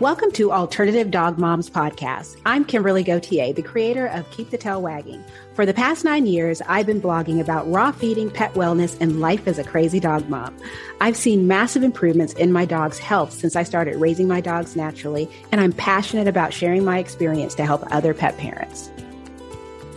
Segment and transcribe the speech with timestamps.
[0.00, 2.36] Welcome to Alternative Dog Moms Podcast.
[2.44, 5.22] I'm Kimberly Gauthier, the creator of Keep the Tail Wagging.
[5.54, 9.46] For the past nine years, I've been blogging about raw feeding, pet wellness, and life
[9.46, 10.52] as a crazy dog mom.
[11.00, 15.30] I've seen massive improvements in my dog's health since I started raising my dogs naturally,
[15.52, 18.90] and I'm passionate about sharing my experience to help other pet parents.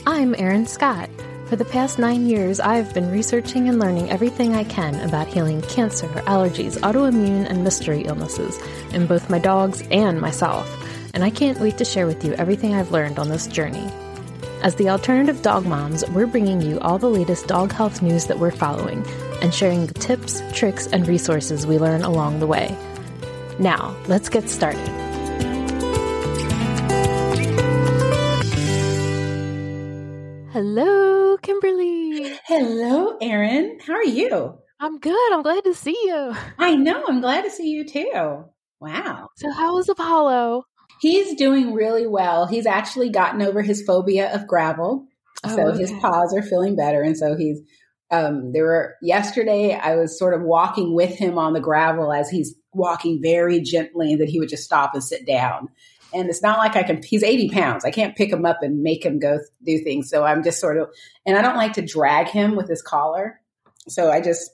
[0.05, 1.09] I'm Erin Scott.
[1.47, 5.61] For the past nine years, I've been researching and learning everything I can about healing
[5.61, 8.59] cancer, allergies, autoimmune, and mystery illnesses
[8.91, 10.69] in both my dogs and myself,
[11.13, 13.89] and I can't wait to share with you everything I've learned on this journey.
[14.61, 18.39] As the alternative dog moms, we're bringing you all the latest dog health news that
[18.39, 19.05] we're following
[19.41, 22.75] and sharing the tips, tricks, and resources we learn along the way.
[23.57, 24.85] Now, let's get started.
[30.51, 31.16] Hello,
[31.47, 32.37] Kimberly.
[32.45, 33.79] Hello, Erin.
[33.79, 34.57] How are you?
[34.81, 35.31] I'm good.
[35.31, 36.35] I'm glad to see you.
[36.57, 37.05] I know.
[37.07, 38.43] I'm glad to see you too.
[38.81, 39.29] Wow.
[39.37, 40.65] So, how is Apollo?
[40.99, 42.47] He's doing really well.
[42.47, 45.07] He's actually gotten over his phobia of gravel.
[45.45, 45.77] Oh, so okay.
[45.77, 47.01] his paws are feeling better.
[47.01, 47.61] And so he's,
[48.11, 52.29] um, there were, yesterday I was sort of walking with him on the gravel as
[52.29, 55.69] he's walking very gently and that he would just stop and sit down.
[56.17, 57.85] And it's not like I can, he's 80 pounds.
[57.85, 60.09] I can't pick him up and make him go do things.
[60.09, 60.89] So I'm just sort of,
[61.25, 63.39] and I don't like to drag him with his collar.
[63.87, 64.49] So I just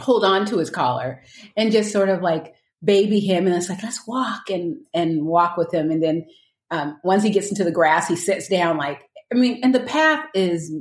[0.00, 1.22] hold on to his collar
[1.56, 3.46] and just sort of like baby him.
[3.46, 5.90] And it's like, let's walk and, and walk with him.
[5.90, 6.26] And then,
[6.70, 9.80] um, once he gets into the grass, he sits down like, I mean, and the
[9.80, 10.72] path is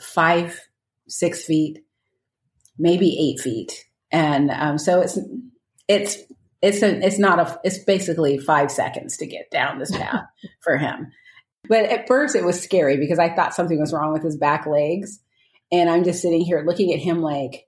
[0.00, 0.60] five,
[1.08, 1.80] six feet,
[2.78, 3.84] maybe eight feet.
[4.10, 5.18] And, um, so it's,
[5.88, 6.18] it's,
[6.62, 10.24] it's a, it's not a, it's basically five seconds to get down this path
[10.62, 11.12] for him.
[11.68, 14.66] But at first it was scary because I thought something was wrong with his back
[14.66, 15.20] legs.
[15.70, 17.66] And I'm just sitting here looking at him like,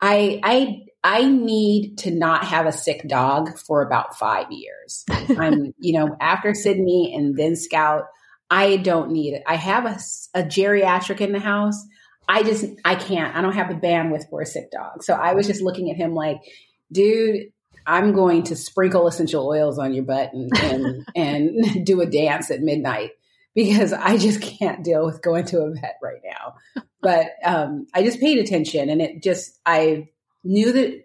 [0.00, 5.04] I, I, I need to not have a sick dog for about five years.
[5.10, 8.04] I'm, you know, after Sydney and then Scout,
[8.50, 9.42] I don't need it.
[9.46, 9.98] I have a,
[10.38, 11.84] a geriatric in the house.
[12.28, 15.02] I just, I can't, I don't have the bandwidth for a sick dog.
[15.02, 16.38] So I was just looking at him like,
[16.92, 17.46] dude,
[17.86, 22.50] I'm going to sprinkle essential oils on your butt and, and, and do a dance
[22.50, 23.10] at midnight
[23.54, 26.82] because I just can't deal with going to a vet right now.
[27.00, 30.08] But um, I just paid attention and it just, I
[30.44, 31.04] knew that,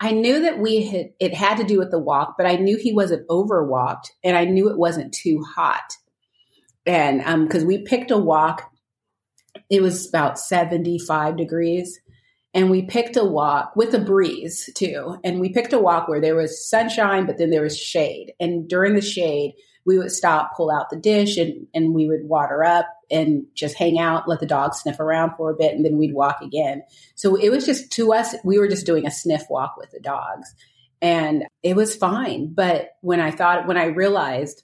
[0.00, 2.76] I knew that we had, it had to do with the walk, but I knew
[2.76, 5.96] he wasn't overwalked and I knew it wasn't too hot.
[6.86, 8.70] And um, cause we picked a walk,
[9.70, 12.00] it was about 75 degrees
[12.54, 15.18] and we picked a walk with a breeze too.
[15.24, 18.32] And we picked a walk where there was sunshine, but then there was shade.
[18.38, 19.54] And during the shade,
[19.84, 23.76] we would stop, pull out the dish, and, and we would water up and just
[23.76, 26.82] hang out, let the dog sniff around for a bit, and then we'd walk again.
[27.16, 30.00] So it was just to us, we were just doing a sniff walk with the
[30.00, 30.54] dogs.
[31.02, 32.54] And it was fine.
[32.54, 34.62] But when I thought, when I realized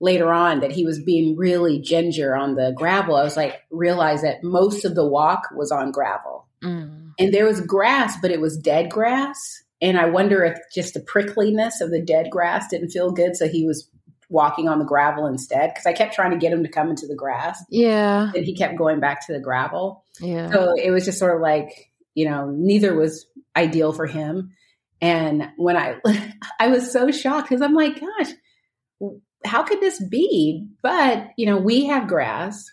[0.00, 4.22] later on that he was being really ginger on the gravel, I was like, realized
[4.22, 6.31] that most of the walk was on gravel.
[6.62, 7.12] Mm.
[7.18, 9.62] And there was grass, but it was dead grass.
[9.80, 13.36] And I wonder if just the prickliness of the dead grass didn't feel good.
[13.36, 13.88] So he was
[14.30, 15.74] walking on the gravel instead.
[15.74, 18.30] Cause I kept trying to get him to come into the grass Yeah.
[18.34, 20.04] and he kept going back to the gravel.
[20.20, 20.50] Yeah.
[20.50, 24.52] So it was just sort of like, you know, neither was ideal for him.
[25.02, 25.96] And when I,
[26.60, 28.32] I was so shocked because I'm like, gosh,
[29.44, 30.66] how could this be?
[30.82, 32.70] But, you know, we have grass.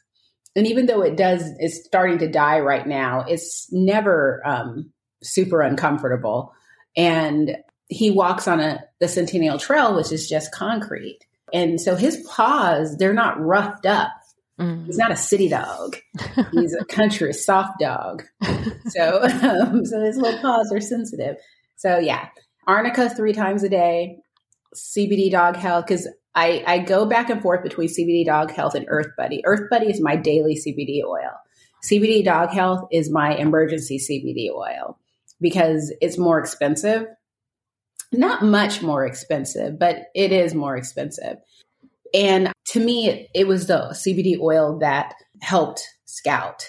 [0.55, 4.91] And even though it does, it's starting to die right now, it's never um,
[5.23, 6.53] super uncomfortable.
[6.97, 11.19] And he walks on a the Centennial Trail, which is just concrete.
[11.53, 14.11] And so his paws, they're not roughed up.
[14.59, 14.85] Mm.
[14.85, 15.97] He's not a city dog.
[16.51, 18.23] He's a country soft dog.
[18.89, 21.37] So, um, so his little paws are sensitive.
[21.77, 22.27] So yeah,
[22.67, 24.17] arnica three times a day,
[24.75, 25.87] CBD dog health.
[25.87, 26.07] Cause
[26.39, 29.41] I, I go back and forth between CBD dog health and Earth Buddy.
[29.45, 31.31] Earth Buddy is my daily CBD oil.
[31.83, 34.97] CBD dog health is my emergency CBD oil
[35.41, 37.07] because it's more expensive.
[38.14, 41.37] Not much more expensive, but it is more expensive.
[42.14, 46.64] And to me, it, it was the CBD oil that helped Scout.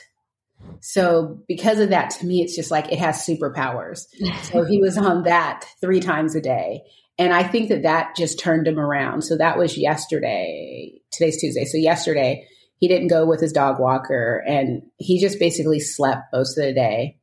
[0.80, 4.06] So because of that, to me, it's just like it has superpowers.
[4.42, 6.82] So he was on that three times a day.
[7.20, 9.22] And I think that that just turned him around.
[9.22, 11.02] So that was yesterday.
[11.12, 11.66] Today's Tuesday.
[11.66, 16.56] So yesterday, he didn't go with his dog walker and he just basically slept most
[16.56, 17.18] of the day.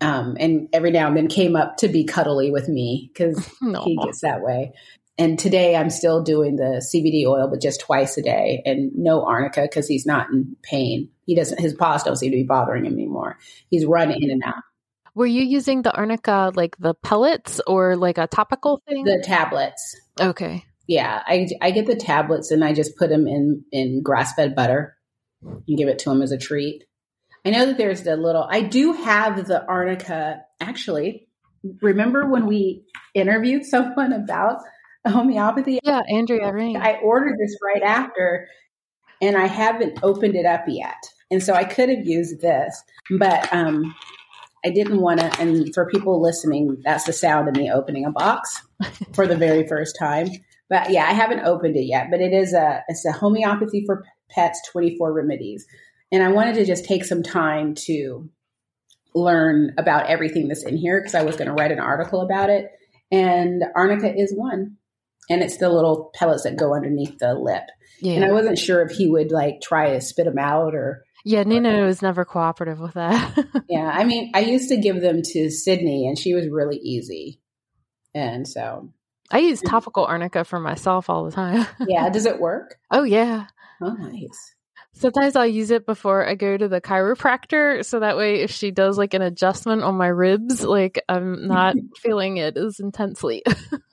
[0.00, 3.84] Um, and every now and then came up to be cuddly with me because No.
[3.84, 4.72] he gets that way.
[5.16, 9.24] And today I'm still doing the CBD oil, but just twice a day and no
[9.24, 11.10] arnica because he's not in pain.
[11.26, 13.38] He doesn't, his paws don't seem to be bothering him anymore.
[13.70, 14.64] He's running in and out.
[15.18, 19.02] Were you using the arnica like the pellets or like a topical thing?
[19.02, 20.00] The tablets.
[20.20, 20.64] okay.
[20.86, 24.54] yeah, I I get the tablets and I just put them in in grass fed
[24.54, 24.96] butter
[25.42, 26.84] and give it to them as a treat.
[27.44, 28.46] I know that there's the little.
[28.48, 30.42] I do have the arnica.
[30.60, 31.26] Actually,
[31.82, 34.60] remember when we interviewed someone about
[35.04, 35.80] homeopathy?
[35.82, 36.76] Yeah, Andrea Ring.
[36.76, 38.46] I ordered this right after,
[39.20, 41.02] and I haven't opened it up yet.
[41.28, 42.80] And so I could have used this,
[43.18, 43.96] but um,
[44.64, 45.40] I didn't want to.
[45.40, 48.62] And for people listening, that's the sound of me opening a box
[49.14, 50.28] for the very first time.
[50.68, 52.08] But yeah, I haven't opened it yet.
[52.10, 55.66] But it is a it's a homeopathy for pets 24 remedies,
[56.12, 58.28] and I wanted to just take some time to
[59.14, 62.50] learn about everything that's in here because I was going to write an article about
[62.50, 62.70] it.
[63.10, 64.76] And arnica is one,
[65.30, 67.64] and it's the little pellets that go underneath the lip.
[68.00, 68.14] Yeah.
[68.14, 71.44] And I wasn't sure if he would like try to spit them out or yeah,
[71.44, 73.46] Neno was never cooperative with that.
[73.68, 77.40] yeah, I mean, I used to give them to Sydney, and she was really easy,
[78.14, 78.92] and so
[79.30, 81.66] I use topical arnica for myself all the time.
[81.88, 82.76] yeah, does it work?
[82.90, 83.46] Oh yeah.
[83.80, 84.54] Oh nice.
[84.94, 88.70] Sometimes I'll use it before I go to the chiropractor, so that way, if she
[88.70, 93.42] does like an adjustment on my ribs, like I'm not feeling it as intensely.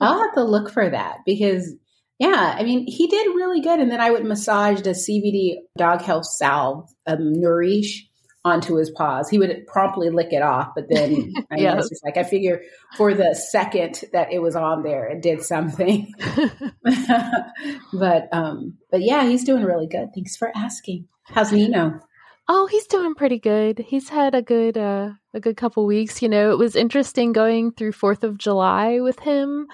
[0.00, 1.74] I'll have to look for that because
[2.18, 3.78] yeah, I mean, he did really good.
[3.78, 8.08] And then I would massage the CBD dog health salve, um, Nourish,
[8.46, 9.28] onto his paws.
[9.28, 12.62] He would promptly lick it off, but then I mean, it's just like I figure
[12.96, 16.12] for the second that it was on there, it did something.
[17.92, 20.08] but um, but yeah, he's doing really good.
[20.14, 21.08] Thanks for asking.
[21.24, 22.00] How's Neno?
[22.48, 23.80] Oh, he's doing pretty good.
[23.80, 26.22] He's had a good uh, a good couple weeks.
[26.22, 29.66] You know, it was interesting going through Fourth of July with him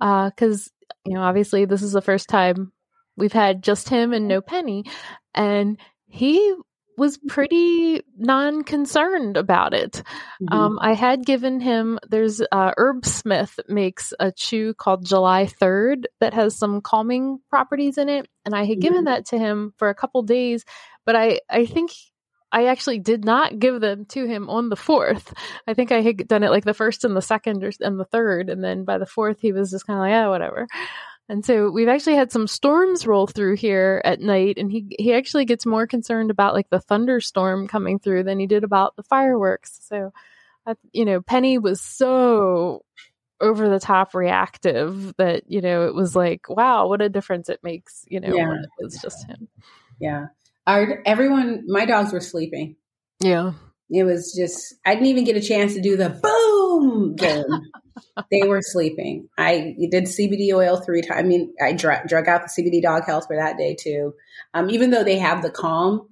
[0.00, 2.72] because uh, you know, obviously this is the first time
[3.16, 4.84] we've had just him and no Penny.
[5.34, 5.78] And
[6.08, 6.54] he
[6.96, 10.02] was pretty non concerned about it.
[10.42, 10.52] Mm-hmm.
[10.52, 16.34] Um, I had given him, there's uh, Herbsmith makes a chew called July 3rd that
[16.34, 18.28] has some calming properties in it.
[18.44, 18.80] And I had mm-hmm.
[18.80, 20.64] given that to him for a couple days,
[21.04, 21.92] but I, I think
[22.56, 25.34] I actually did not give them to him on the fourth.
[25.66, 28.06] I think I had done it like the first and the second or, and the
[28.06, 28.48] third.
[28.48, 30.66] And then by the fourth, he was just kind of like, yeah, whatever.
[31.28, 35.12] And so we've actually had some storms roll through here at night, and he he
[35.12, 39.02] actually gets more concerned about like the thunderstorm coming through than he did about the
[39.02, 39.78] fireworks.
[39.82, 40.12] So,
[40.92, 42.84] you know, Penny was so
[43.38, 47.60] over the top reactive that you know it was like, wow, what a difference it
[47.62, 48.04] makes.
[48.08, 48.54] You know, yeah.
[48.78, 49.48] it's just him.
[49.98, 50.28] Yeah,
[50.66, 52.76] our everyone, my dogs were sleeping.
[53.20, 53.52] Yeah.
[53.88, 57.16] It was just, I didn't even get a chance to do the boom
[58.30, 59.28] they were sleeping.
[59.38, 61.20] I did CBD oil three times.
[61.20, 64.14] I mean, I drug, drug out the CBD dog health for that day too.
[64.54, 66.08] Um, even though they have the calm,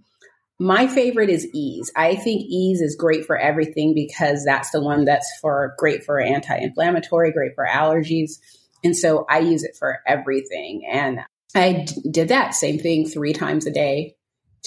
[0.60, 1.90] my favorite is ease.
[1.96, 6.20] I think ease is great for everything because that's the one that's for great for
[6.20, 8.38] anti-inflammatory, great for allergies.
[8.84, 10.88] And so I use it for everything.
[10.90, 11.20] And
[11.56, 14.14] I d- did that same thing three times a day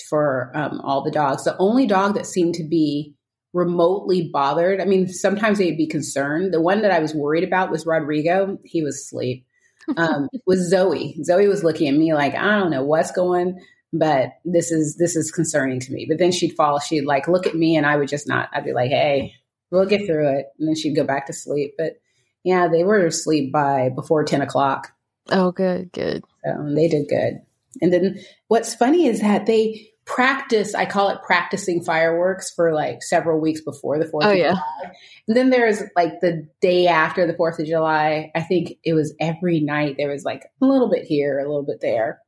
[0.10, 1.44] for um, all the dogs.
[1.44, 3.14] The only dog that seemed to be
[3.54, 6.54] remotely bothered, I mean, sometimes they'd be concerned.
[6.54, 8.58] The one that I was worried about was Rodrigo.
[8.64, 9.46] He was asleep.
[9.96, 11.18] Um, was Zoe.
[11.24, 13.60] Zoe was looking at me like, I don't know what's going,
[13.94, 16.06] but this is this is concerning to me.
[16.08, 18.66] But then she'd fall, she'd like look at me and I would just not, I'd
[18.66, 19.34] be like, hey,
[19.72, 20.48] we'll get through it.
[20.60, 21.76] And then she'd go back to sleep.
[21.78, 21.94] But
[22.44, 24.94] yeah, they were asleep by before 10 o'clock.
[25.30, 26.24] Oh, good, good.
[26.46, 27.42] So they did good.
[27.82, 33.04] And then what's funny is that they practice, I call it practicing fireworks for like
[33.04, 34.50] several weeks before the 4th oh, of yeah.
[34.52, 34.92] July.
[35.28, 38.32] And then there's like the day after the 4th of July.
[38.34, 41.66] I think it was every night there was like a little bit here, a little
[41.66, 42.22] bit there.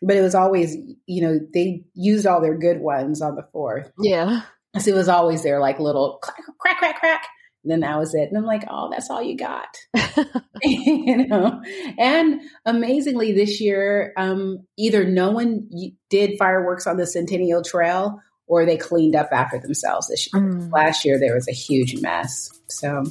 [0.00, 3.90] But it was always, you know, they used all their good ones on the 4th.
[3.98, 4.42] Yeah.
[4.78, 7.26] So it was always their like little crack, crack, crack, crack
[7.70, 8.28] then that was it.
[8.28, 9.76] And I'm like, oh, that's all you got.
[10.62, 11.62] you know?
[11.98, 15.70] And amazingly, this year, um, either no one
[16.10, 20.42] did fireworks on the Centennial Trail or they cleaned up after themselves this year.
[20.42, 20.72] Mm.
[20.72, 22.50] Last year, there was a huge mess.
[22.68, 23.04] So,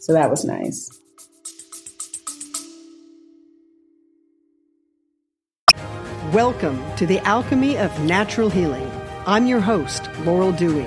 [0.00, 0.90] so that was nice.
[6.32, 8.90] Welcome to the Alchemy of Natural Healing.
[9.26, 10.86] I'm your host, Laurel Dewey.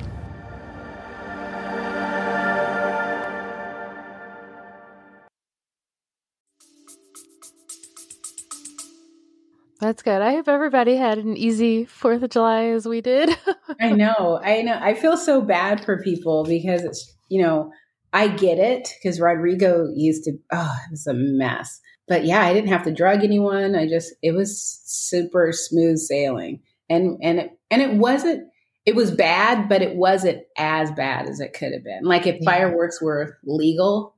[9.81, 10.21] That's good.
[10.21, 13.35] I hope everybody had an easy 4th of July as we did.
[13.81, 14.39] I know.
[14.43, 14.77] I know.
[14.79, 17.71] I feel so bad for people because it's, you know,
[18.13, 21.81] I get it because Rodrigo used to, oh, it was a mess.
[22.07, 23.75] But yeah, I didn't have to drug anyone.
[23.75, 26.61] I just, it was super smooth sailing.
[26.87, 28.49] And, and it, and it wasn't,
[28.85, 32.03] it was bad, but it wasn't as bad as it could have been.
[32.03, 32.51] Like if yeah.
[32.51, 34.15] fireworks were legal,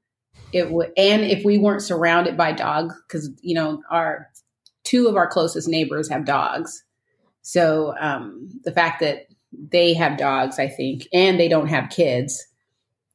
[0.51, 4.29] it would, and if we weren't surrounded by dogs, because, you know, our,
[4.83, 6.83] two of our closest neighbors have dogs.
[7.41, 12.45] So um, the fact that they have dogs, I think, and they don't have kids,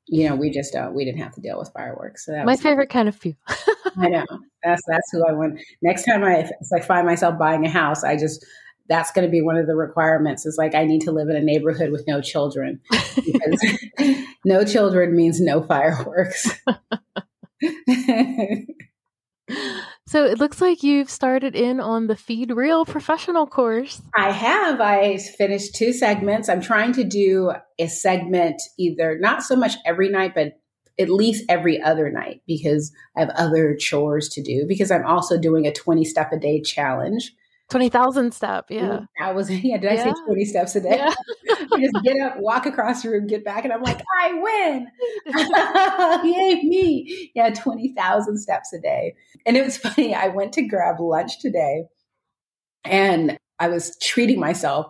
[0.06, 2.24] you know, we just uh, we didn't have to deal with fireworks.
[2.24, 3.36] So that my favorite kind of fuel.
[3.96, 4.24] I know
[4.62, 5.60] that's that's who I want.
[5.82, 8.44] Next time I I find myself buying a house, I just
[8.88, 10.46] that's going to be one of the requirements.
[10.46, 12.80] Is like I need to live in a neighborhood with no children
[13.16, 13.66] because
[14.44, 16.50] no children means no fireworks.
[20.08, 24.00] So it looks like you've started in on the Feed Real professional course.
[24.16, 24.80] I have.
[24.80, 26.48] I finished two segments.
[26.48, 30.54] I'm trying to do a segment either not so much every night, but
[30.98, 35.38] at least every other night because I have other chores to do because I'm also
[35.38, 37.34] doing a 20 step a day challenge.
[37.70, 38.66] 20,000 step.
[38.70, 39.00] Yeah.
[39.20, 40.04] I was, yeah, did I yeah.
[40.04, 40.96] say 20 steps a day?
[40.96, 41.14] Yeah.
[41.72, 44.88] I just get up, walk across the room, get back, and I'm like, I win.
[46.32, 47.30] Yay, me.
[47.34, 49.14] Yeah, 20,000 steps a day.
[49.46, 50.14] And it was funny.
[50.14, 51.84] I went to grab lunch today
[52.84, 54.86] and I was treating myself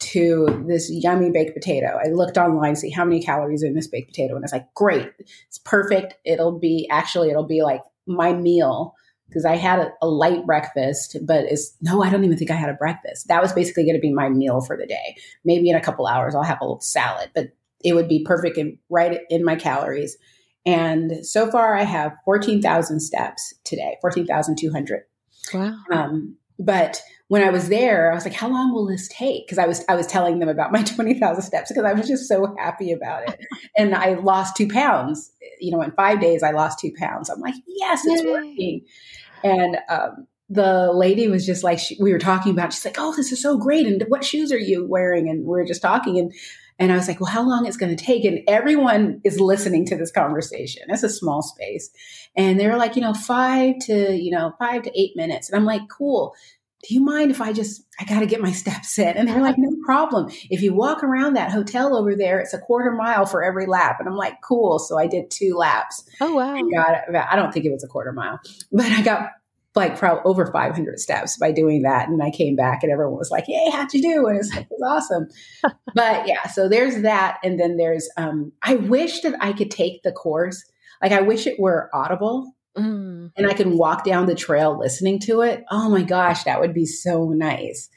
[0.00, 1.98] to this yummy baked potato.
[2.02, 5.10] I looked online, see how many calories in this baked potato, and it's like, great,
[5.18, 6.14] it's perfect.
[6.24, 8.94] It'll be actually, it'll be like my meal
[9.30, 12.56] because I had a, a, light breakfast, but it's no, I don't even think I
[12.56, 13.28] had a breakfast.
[13.28, 15.16] That was basically going to be my meal for the day.
[15.44, 17.52] Maybe in a couple hours I'll have a little salad, but
[17.84, 20.18] it would be perfect and right in my calories.
[20.66, 25.02] And so far I have 14,000 steps today, 14,200.
[25.54, 25.76] Wow.
[25.90, 29.46] Um, but when I was there, I was like, how long will this take?
[29.46, 32.28] Because I was I was telling them about my 20,000 steps because I was just
[32.28, 33.40] so happy about it.
[33.76, 35.32] and I lost two pounds.
[35.60, 37.30] You know, in five days, I lost two pounds.
[37.30, 38.32] I'm like, yes, it's Yay.
[38.32, 38.84] working.
[39.42, 43.14] And um, the lady was just like, she, we were talking about, she's like, oh,
[43.14, 43.86] this is so great.
[43.86, 45.28] And what shoes are you wearing?
[45.28, 46.18] And we were just talking.
[46.18, 46.32] And,
[46.78, 48.24] and I was like, well, how long it's going to take?
[48.24, 50.84] And everyone is listening to this conversation.
[50.88, 51.90] It's a small space.
[52.34, 55.50] And they were like, you know, five to, you know, five to eight minutes.
[55.50, 56.34] And I'm like, cool.
[56.88, 59.16] Do you mind if I just, I got to get my steps in?
[59.16, 60.30] And they're like, no problem.
[60.48, 63.96] If you walk around that hotel over there, it's a quarter mile for every lap.
[63.98, 64.78] And I'm like, cool.
[64.78, 66.08] So I did two laps.
[66.20, 66.54] Oh, wow.
[66.54, 68.40] I got, I don't think it was a quarter mile,
[68.72, 69.30] but I got
[69.74, 72.08] like probably over 500 steps by doing that.
[72.08, 74.26] And I came back and everyone was like, Hey, how'd you do?
[74.26, 75.28] And it's like, it was awesome.
[75.94, 77.38] but yeah, so there's that.
[77.44, 80.64] And then there's, um, I wish that I could take the course.
[81.02, 83.30] Like I wish it were audible mm.
[83.36, 85.64] and I can walk down the trail listening to it.
[85.70, 87.88] Oh my gosh, that would be so nice.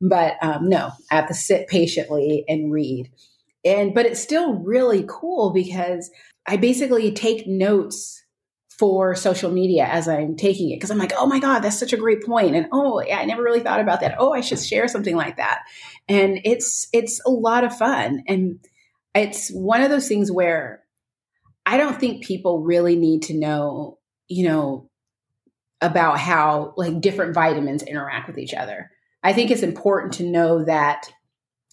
[0.00, 3.10] But um, no, I have to sit patiently and read.
[3.64, 6.10] And, but it's still really cool because
[6.46, 8.24] I basically take notes
[8.80, 11.92] for social media as I'm taking it because I'm like, oh my God, that's such
[11.92, 12.56] a great point.
[12.56, 14.14] And oh yeah, I never really thought about that.
[14.18, 15.60] Oh, I should share something like that.
[16.08, 18.24] And it's it's a lot of fun.
[18.26, 18.58] And
[19.14, 20.82] it's one of those things where
[21.66, 23.98] I don't think people really need to know,
[24.30, 24.88] you know,
[25.82, 28.90] about how like different vitamins interact with each other.
[29.22, 31.10] I think it's important to know that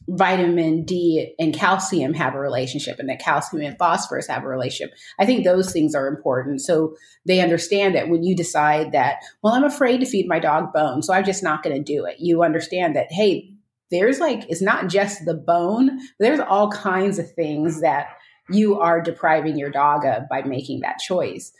[0.10, 4.96] vitamin D and calcium have a relationship and that calcium and phosphorus have a relationship.
[5.20, 6.62] I think those things are important.
[6.62, 6.96] So
[7.26, 11.04] they understand that when you decide that, well, I'm afraid to feed my dog bone,
[11.04, 12.20] so I'm just not going to do it.
[12.20, 13.52] You understand that, hey,
[13.92, 18.08] there's like, it's not just the bone, there's all kinds of things that
[18.50, 21.52] you are depriving your dog of by making that choice.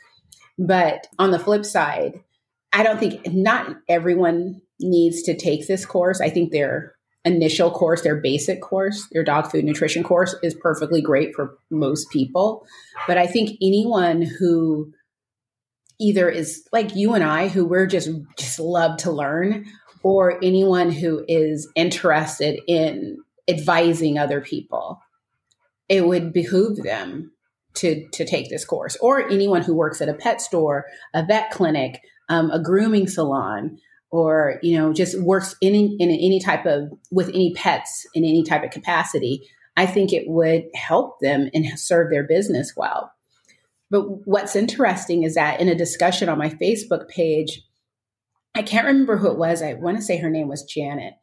[0.58, 2.20] But on the flip side,
[2.72, 6.20] I don't think not everyone needs to take this course.
[6.20, 11.00] I think their initial course, their basic course, their dog food nutrition course is perfectly
[11.00, 12.66] great for most people.
[13.06, 14.92] But I think anyone who
[16.00, 19.66] either is like you and I, who we're just just love to learn,
[20.02, 25.00] or anyone who is interested in advising other people,
[25.88, 27.32] it would behoove them
[27.78, 28.96] to to take this course.
[29.00, 33.78] Or anyone who works at a pet store, a vet clinic, um, a grooming salon,
[34.10, 38.42] or you know just works in in any type of with any pets in any
[38.42, 43.12] type of capacity i think it would help them and serve their business well
[43.90, 47.62] but what's interesting is that in a discussion on my facebook page
[48.54, 51.14] i can't remember who it was i want to say her name was janet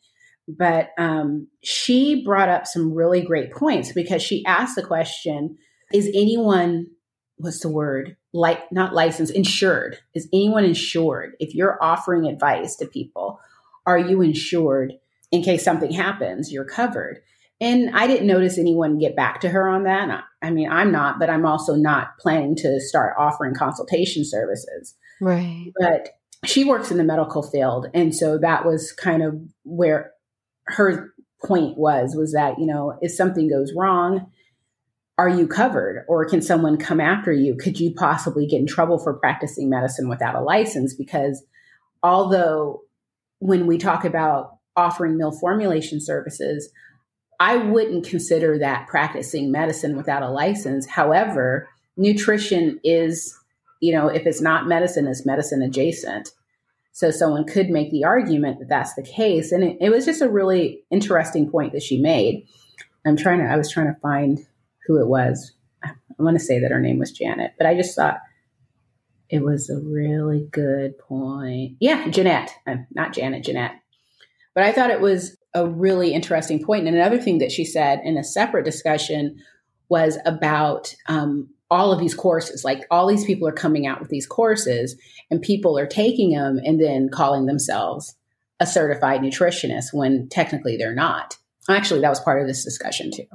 [0.47, 5.57] but um, she brought up some really great points because she asked the question
[5.93, 6.87] is anyone
[7.37, 12.85] what's the word like not licensed insured is anyone insured if you're offering advice to
[12.85, 13.39] people
[13.85, 14.93] are you insured
[15.31, 16.51] in case something happens?
[16.51, 17.21] You're covered.
[17.61, 20.23] And I didn't notice anyone get back to her on that.
[20.41, 24.95] I mean, I'm not, but I'm also not planning to start offering consultation services.
[25.21, 25.71] Right.
[25.79, 26.09] But
[26.43, 27.87] she works in the medical field.
[27.93, 30.11] And so that was kind of where
[30.65, 31.13] her
[31.45, 34.29] point was, was that, you know, if something goes wrong,
[35.17, 37.55] are you covered or can someone come after you?
[37.55, 40.93] Could you possibly get in trouble for practicing medicine without a license?
[40.93, 41.43] Because
[42.03, 42.81] although
[43.39, 46.69] when we talk about offering meal formulation services,
[47.39, 50.85] I wouldn't consider that practicing medicine without a license.
[50.85, 53.37] However, nutrition is,
[53.81, 56.31] you know, if it's not medicine, it's medicine adjacent.
[56.91, 59.51] So someone could make the argument that that's the case.
[59.51, 62.47] And it, it was just a really interesting point that she made.
[63.05, 64.45] I'm trying to, I was trying to find
[64.87, 65.53] who it was.
[65.83, 68.19] I want to say that her name was Janet, but I just thought
[69.29, 71.77] it was a really good point.
[71.79, 72.51] Yeah, Jeanette,
[72.91, 73.75] not Janet, Jeanette.
[74.53, 76.87] But I thought it was a really interesting point.
[76.87, 79.37] And another thing that she said in a separate discussion
[79.89, 82.63] was about um, all of these courses.
[82.63, 84.95] Like all these people are coming out with these courses,
[85.29, 88.15] and people are taking them and then calling themselves
[88.59, 91.37] a certified nutritionist when technically they're not.
[91.69, 93.25] Actually, that was part of this discussion too.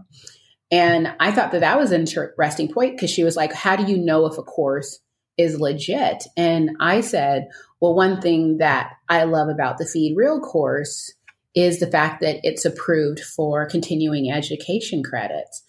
[0.70, 3.90] And I thought that that was an interesting point because she was like, How do
[3.90, 5.00] you know if a course
[5.36, 6.24] is legit?
[6.36, 7.48] And I said,
[7.80, 11.12] Well, one thing that I love about the Feed Real course
[11.54, 15.64] is the fact that it's approved for continuing education credits.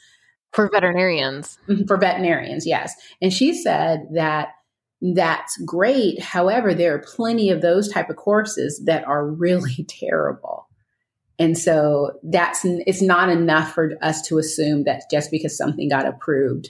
[0.54, 1.58] For veterinarians.
[1.68, 2.94] Mm-hmm, for veterinarians, yes.
[3.22, 4.50] And she said that
[5.02, 6.22] that's great.
[6.22, 10.68] However, there are plenty of those type of courses that are really terrible.
[11.42, 16.06] And so that's it's not enough for us to assume that just because something got
[16.06, 16.70] approved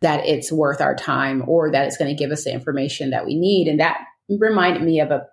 [0.00, 3.26] that it's worth our time or that it's going to give us the information that
[3.26, 3.68] we need.
[3.68, 3.98] And that
[4.30, 5.26] reminded me of a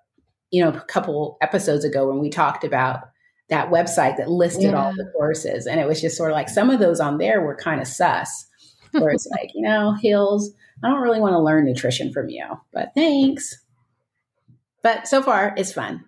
[0.52, 3.06] you know a couple episodes ago when we talked about
[3.48, 4.84] that website that listed yeah.
[4.84, 5.66] all the courses.
[5.66, 7.88] And it was just sort of like some of those on there were kind of
[7.88, 8.48] sus,
[8.92, 10.52] where it's like, you know, Hills,
[10.84, 13.64] I don't really want to learn nutrition from you, but thanks.
[14.82, 16.04] But so far, it's fun.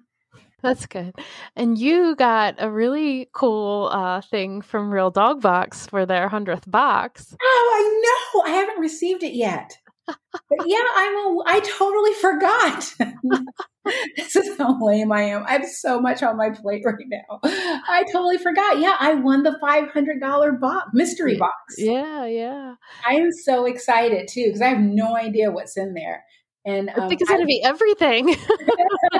[0.66, 1.14] That's good.
[1.56, 6.70] And you got a really cool uh, thing from Real Dog Box for their 100th
[6.70, 7.36] box.
[7.40, 8.52] Oh, I know.
[8.52, 9.78] I haven't received it yet.
[10.08, 12.94] but yeah, I'm a, I totally forgot.
[14.18, 15.44] this is how lame I am.
[15.48, 17.40] I have so much on my plate right now.
[17.44, 18.80] I totally forgot.
[18.80, 21.76] Yeah, I won the $500 box, mystery box.
[21.78, 22.76] Yeah, yeah.
[23.08, 26.24] I am so excited too because I have no idea what's in there.
[26.66, 28.30] And um, I think it's going to be everything.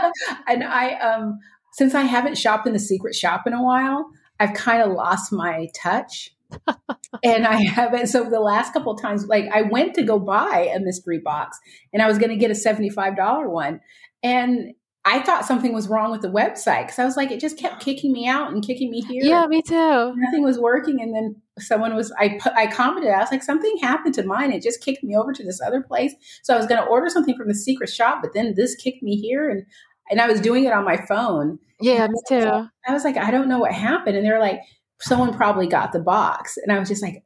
[0.48, 1.40] and I, um,
[1.74, 5.32] since I haven't shopped in the secret shop in a while, I've kind of lost
[5.32, 6.32] my touch.
[7.24, 8.08] and I haven't.
[8.08, 11.60] So the last couple of times, like I went to go buy a mystery box
[11.94, 13.82] and I was going to get a $75 one.
[14.24, 14.74] And
[15.06, 17.80] I thought something was wrong with the website because I was like, it just kept
[17.80, 19.22] kicking me out and kicking me here.
[19.24, 20.14] Yeah, me too.
[20.18, 22.12] Nothing was working, and then someone was.
[22.18, 22.54] I put.
[22.54, 23.12] I commented.
[23.12, 24.52] I was like, something happened to mine.
[24.52, 26.14] It just kicked me over to this other place.
[26.44, 29.04] So I was going to order something from the secret shop, but then this kicked
[29.04, 29.66] me here, and
[30.10, 31.60] and I was doing it on my phone.
[31.80, 32.42] Yeah, me too.
[32.42, 34.60] So I was like, I don't know what happened, and they're like,
[35.02, 37.24] someone probably got the box, and I was just like,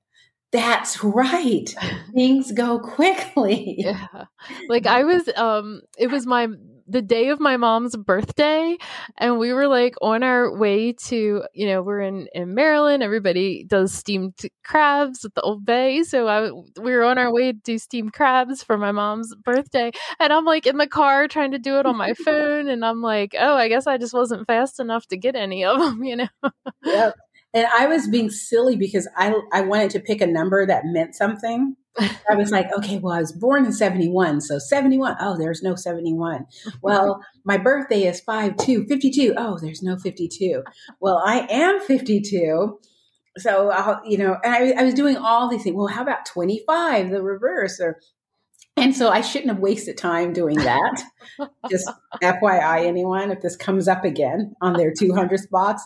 [0.52, 1.74] that's right.
[2.14, 3.76] Things go quickly.
[3.78, 4.26] Yeah.
[4.68, 6.48] Like I was um it was my
[6.90, 8.78] the day of my mom's birthday
[9.18, 13.04] and we were like on our way to you know we're in in maryland.
[13.04, 17.52] Everybody does steamed crabs at the old bay so I, we were on our way
[17.52, 19.92] to do steamed crabs for my mom's birthday.
[20.20, 23.02] And i'm like in the car trying to do it on my phone and i'm
[23.02, 26.16] like oh i guess i just wasn't fast enough to get any of them you
[26.18, 26.28] know?
[26.84, 27.16] Yep
[27.54, 31.16] and i was being silly because i i wanted to pick a number that meant
[31.16, 31.76] something
[32.30, 34.42] I was like, okay, well, I was born in 71.
[34.42, 35.18] So 71.
[35.20, 36.46] Oh, there's no 71.
[36.82, 39.34] Well, my birthday is 5 2, 52.
[39.38, 40.64] Oh, there's no 52.
[41.00, 42.80] Well, I am 52.
[43.38, 45.76] So, I'll, you know, and I, I was doing all these things.
[45.76, 47.80] Well, how about 25, the reverse?
[47.80, 48.00] Or,
[48.80, 51.04] and so I shouldn't have wasted time doing that.
[51.70, 51.90] just
[52.22, 55.84] FYI, anyone, if this comes up again on their 200 box,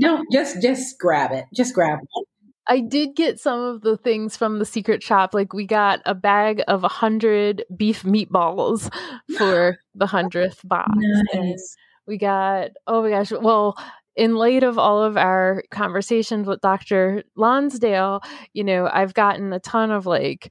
[0.00, 1.44] don't just, just grab it.
[1.54, 2.26] Just grab it.
[2.66, 5.34] I did get some of the things from the secret shop.
[5.34, 8.92] Like we got a bag of a hundred beef meatballs
[9.36, 10.92] for the hundredth box.
[11.34, 11.76] Nice.
[12.06, 13.76] we got oh my gosh, well,
[14.14, 17.24] in light of all of our conversations with Dr.
[17.36, 18.20] Lonsdale,
[18.52, 20.50] you know, I've gotten a ton of like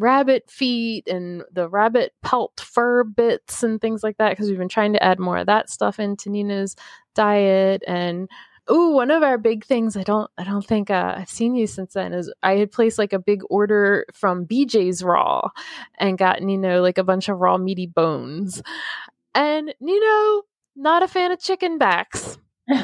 [0.00, 4.68] rabbit feet and the rabbit pelt fur bits and things like that because we've been
[4.68, 6.76] trying to add more of that stuff into Neno's
[7.14, 8.28] diet and
[8.72, 11.66] Oh, one of our big things I don't I don't think uh, I've seen you
[11.66, 15.48] since then is I had placed like a big order from BJ's Raw
[15.98, 18.62] and gotten you know like a bunch of raw meaty bones,
[19.34, 20.42] and you know
[20.76, 22.38] not a fan of chicken backs.
[22.68, 22.78] what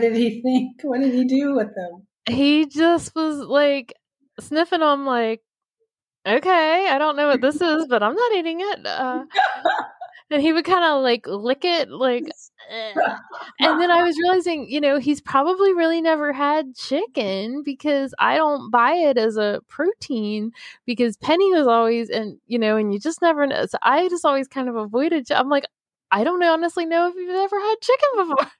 [0.00, 0.76] did he think?
[0.82, 2.06] What did he do with them?
[2.28, 3.94] He just was like
[4.40, 5.42] sniffing them, like,
[6.26, 8.86] okay, I don't know what this is, but I'm not eating it.
[8.86, 9.24] Uh,
[10.30, 12.24] and he would kind of like lick it, like,
[13.60, 18.36] and then I was realizing, you know, he's probably really never had chicken because I
[18.36, 20.52] don't buy it as a protein
[20.86, 23.66] because Penny was always, and you know, and you just never know.
[23.66, 25.30] So I just always kind of avoided.
[25.30, 25.66] I'm like,
[26.10, 28.52] I don't honestly know if he's ever had chicken before.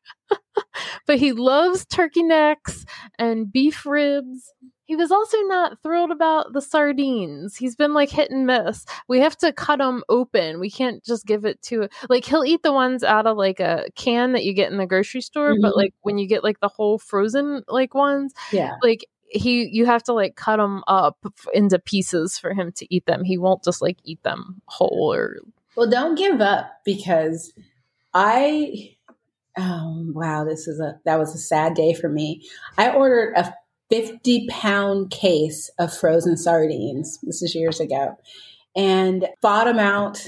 [1.07, 2.85] but he loves turkey necks
[3.19, 4.53] and beef ribs.
[4.85, 7.57] He was also not thrilled about the sardines.
[7.57, 8.85] He's been like hit and miss.
[9.09, 10.61] We have to cut them open.
[10.61, 13.87] We can't just give it to like he'll eat the ones out of like a
[13.95, 15.63] can that you get in the grocery store, mm-hmm.
[15.63, 19.87] but like when you get like the whole frozen like ones, yeah, like he you
[19.87, 21.19] have to like cut them up
[21.53, 23.25] into pieces for him to eat them.
[23.25, 25.39] He won't just like eat them whole or
[25.77, 27.53] well, don't give up because
[28.13, 28.97] I,
[29.57, 32.49] um, wow, this is a, that was a sad day for me.
[32.79, 33.55] I ordered a
[33.95, 37.21] 50 pound case of frozen sardines.
[37.23, 38.17] This is years ago
[38.75, 40.27] and bought them out.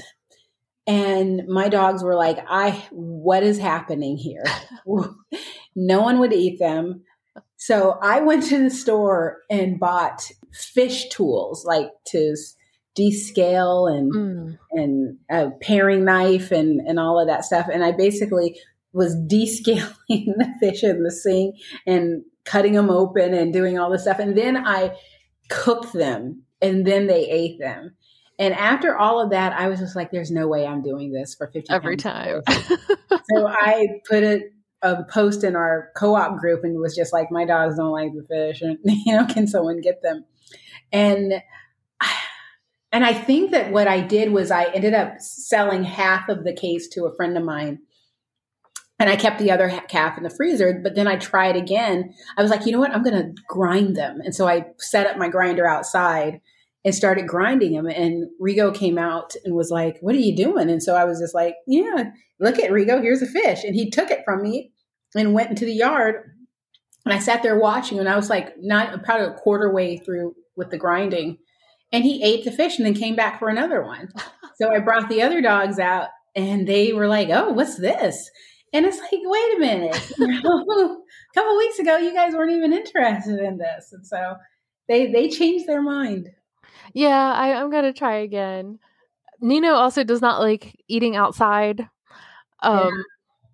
[0.85, 4.45] And my dogs were like, I, what is happening here?
[5.75, 7.03] no one would eat them.
[7.57, 12.37] So I went to the store and bought fish tools, like to
[12.97, 14.57] descale and mm.
[14.71, 17.67] and a paring knife and and all of that stuff.
[17.71, 18.57] And I basically
[18.93, 24.03] was descaling the fish in the sink and cutting them open and doing all this
[24.03, 24.19] stuff.
[24.19, 24.95] And then I
[25.49, 27.95] cooked them and then they ate them.
[28.39, 31.35] And after all of that, I was just like, there's no way I'm doing this
[31.35, 32.41] for 50 every time.
[32.47, 34.41] so I put a,
[34.83, 38.25] a post in our co-op group and was just like, my dogs don't like the
[38.27, 40.23] fish and, you know, can someone get them?
[40.91, 41.33] And
[42.91, 46.53] and I think that what I did was I ended up selling half of the
[46.53, 47.79] case to a friend of mine.
[48.99, 52.13] And I kept the other half in the freezer, but then I tried again.
[52.35, 52.93] I was like, you know what?
[52.95, 54.21] I'm going to grind them.
[54.23, 56.41] And so I set up my grinder outside
[56.83, 57.85] and started grinding them.
[57.85, 60.69] And Rigo came out and was like, what are you doing?
[60.69, 62.05] And so I was just like, yeah,
[62.39, 63.01] look at Rigo.
[63.01, 63.63] Here's a fish.
[63.63, 64.71] And he took it from me
[65.13, 66.31] and went into the yard.
[67.05, 70.33] And I sat there watching and I was like, not probably a quarter way through
[70.55, 71.37] with the grinding
[71.91, 74.09] and he ate the fish and then came back for another one.
[74.59, 78.29] so I brought the other dogs out and they were like, "Oh, what's this?"
[78.73, 80.11] And it's like, "Wait a minute.
[80.19, 80.97] a
[81.33, 84.35] couple weeks ago you guys weren't even interested in this." And so
[84.87, 86.29] they they changed their mind.
[86.93, 88.79] Yeah, I, I'm going to try again.
[89.41, 91.81] Neno also does not like eating outside.
[92.61, 93.03] Um yeah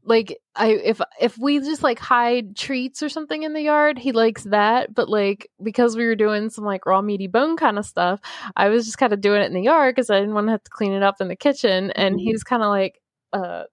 [0.05, 4.11] like I if if we just like hide treats or something in the yard, he
[4.11, 4.93] likes that.
[4.93, 8.19] But like because we were doing some like raw meaty bone kind of stuff,
[8.55, 10.51] I was just kind of doing it in the yard because I didn't want to
[10.51, 11.91] have to clean it up in the kitchen.
[11.91, 12.25] And mm-hmm.
[12.25, 13.63] he's kind of like, uh,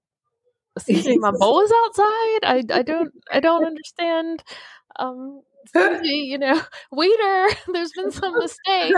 [0.88, 2.44] excuse me, my bowl is outside.
[2.44, 4.42] I I don't I don't understand.
[4.98, 5.42] Um,
[6.02, 6.60] you know,
[6.92, 8.92] waiter, there's been some mistake.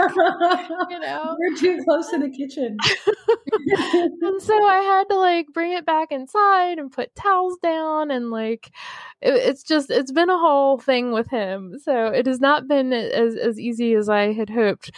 [0.89, 2.77] You know, we're too close to the kitchen.
[4.21, 8.31] and so I had to like bring it back inside and put towels down and
[8.31, 8.71] like
[9.21, 11.75] it, it's just it's been a whole thing with him.
[11.83, 14.91] So it has not been as as easy as I had hoped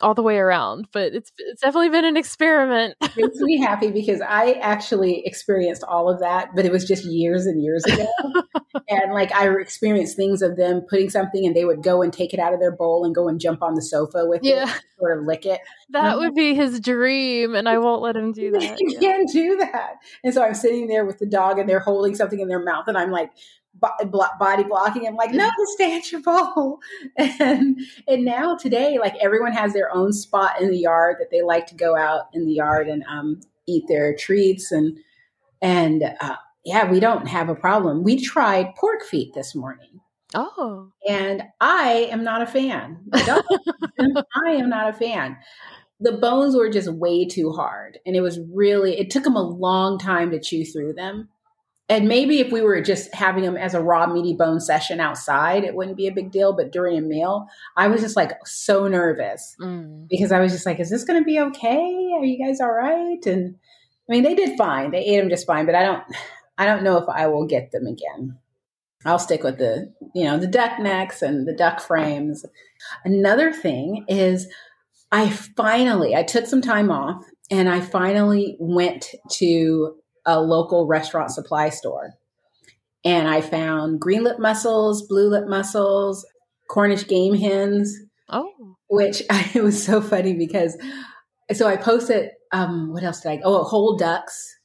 [0.00, 2.94] all the way around, but it's it's definitely been an experiment.
[3.00, 7.04] it makes me happy because I actually experienced all of that, but it was just
[7.04, 8.06] years and years ago.
[8.88, 12.32] and like I experienced things of them putting something and they would go and take
[12.32, 14.68] it out of their bowl and go and jump on the sofa with yeah.
[14.68, 15.60] it, sort of lick it.
[15.90, 18.76] That would be his dream, and I won't let him do that.
[18.78, 19.00] you yeah.
[19.00, 19.94] can't do that.
[20.24, 22.84] And so I'm sitting there with the dog and they're holding something in their mouth,
[22.86, 23.30] and I'm like,
[23.80, 25.06] body blocking.
[25.06, 26.78] I'm like, no, stay at your bowl.
[27.16, 31.42] And and now today, like everyone has their own spot in the yard that they
[31.42, 34.98] like to go out in the yard and um, eat their treats and
[35.62, 38.02] and uh, yeah, we don't have a problem.
[38.02, 40.00] We tried pork feet this morning.
[40.34, 43.00] Oh, and I am not a fan.
[43.12, 43.42] I
[44.46, 45.36] am not a fan.
[45.98, 48.98] The bones were just way too hard, and it was really.
[48.98, 51.28] It took them a long time to chew through them
[51.90, 55.64] and maybe if we were just having them as a raw meaty bone session outside,
[55.64, 56.52] it wouldn't be a big deal.
[56.52, 60.06] But during a meal, I was just like so nervous mm.
[60.08, 62.12] because I was just like, is this going to be okay?
[62.16, 63.18] Are you guys all right?
[63.26, 63.56] And
[64.08, 64.92] I mean, they did fine.
[64.92, 66.04] They ate them just fine, but I don't,
[66.56, 68.38] I don't know if I will get them again.
[69.04, 72.46] I'll stick with the, you know, the duck necks and the duck frames.
[73.04, 74.46] Another thing is
[75.10, 79.96] I finally, I took some time off and I finally went to
[80.30, 82.14] a local restaurant supply store.
[83.04, 86.26] And I found green lip mussels, blue lip mussels,
[86.68, 87.96] Cornish game hens.
[88.28, 88.76] Oh.
[88.88, 90.76] Which I, it was so funny because
[91.52, 93.40] so I posted um, what else did I?
[93.44, 94.56] Oh, whole ducks.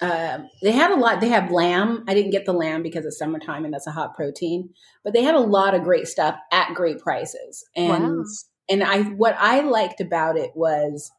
[0.00, 1.20] Uh, they had a lot.
[1.20, 2.04] They have lamb.
[2.06, 4.70] I didn't get the lamb because it's summertime and that's a hot protein.
[5.04, 7.64] But they had a lot of great stuff at great prices.
[7.76, 8.24] And wow.
[8.70, 11.10] and I what I liked about it was,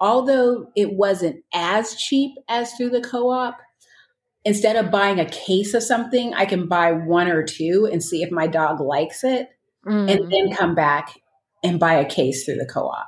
[0.00, 3.58] although it wasn't as cheap as through the co-op,
[4.44, 8.22] instead of buying a case of something, I can buy one or two and see
[8.22, 9.48] if my dog likes it,
[9.86, 10.10] mm.
[10.10, 11.18] and then come back
[11.64, 13.06] and buy a case through the co-op.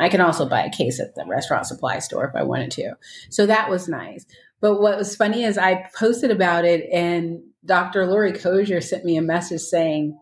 [0.00, 2.94] I can also buy a case at the restaurant supply store if I wanted to.
[3.30, 4.24] So that was nice.
[4.60, 8.06] But what was funny is I posted about it and Dr.
[8.06, 10.18] Laurie Coger sent me a message saying,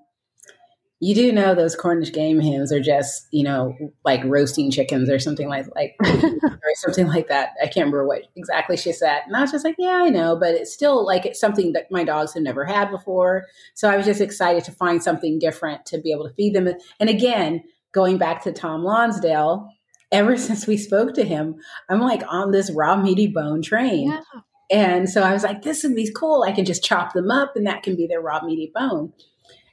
[1.03, 5.19] you do know those Cornish game hens are just, you know, like roasting chickens or
[5.19, 7.53] something like like or something like that.
[7.61, 9.23] I can't remember what exactly she said.
[9.27, 11.91] And I was just like, yeah, I know, but it's still like it's something that
[11.91, 13.47] my dogs have never had before.
[13.75, 16.69] So I was just excited to find something different to be able to feed them.
[17.01, 19.71] And again, going back to Tom Lonsdale,
[20.13, 21.57] ever since we spoke to him,
[21.89, 24.11] I'm like on this raw meaty bone train.
[24.11, 24.41] Yeah.
[24.71, 26.45] And so I was like, this would be cool.
[26.47, 29.13] I can just chop them up and that can be their raw meaty bone.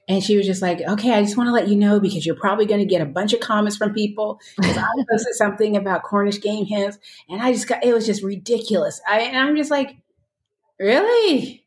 [0.07, 2.35] And she was just like, okay, I just want to let you know because you're
[2.35, 6.03] probably going to get a bunch of comments from people because I posted something about
[6.03, 6.97] Cornish game hens
[7.29, 9.01] and I just got, it was just ridiculous.
[9.07, 9.97] I, and I'm just like,
[10.79, 11.65] really?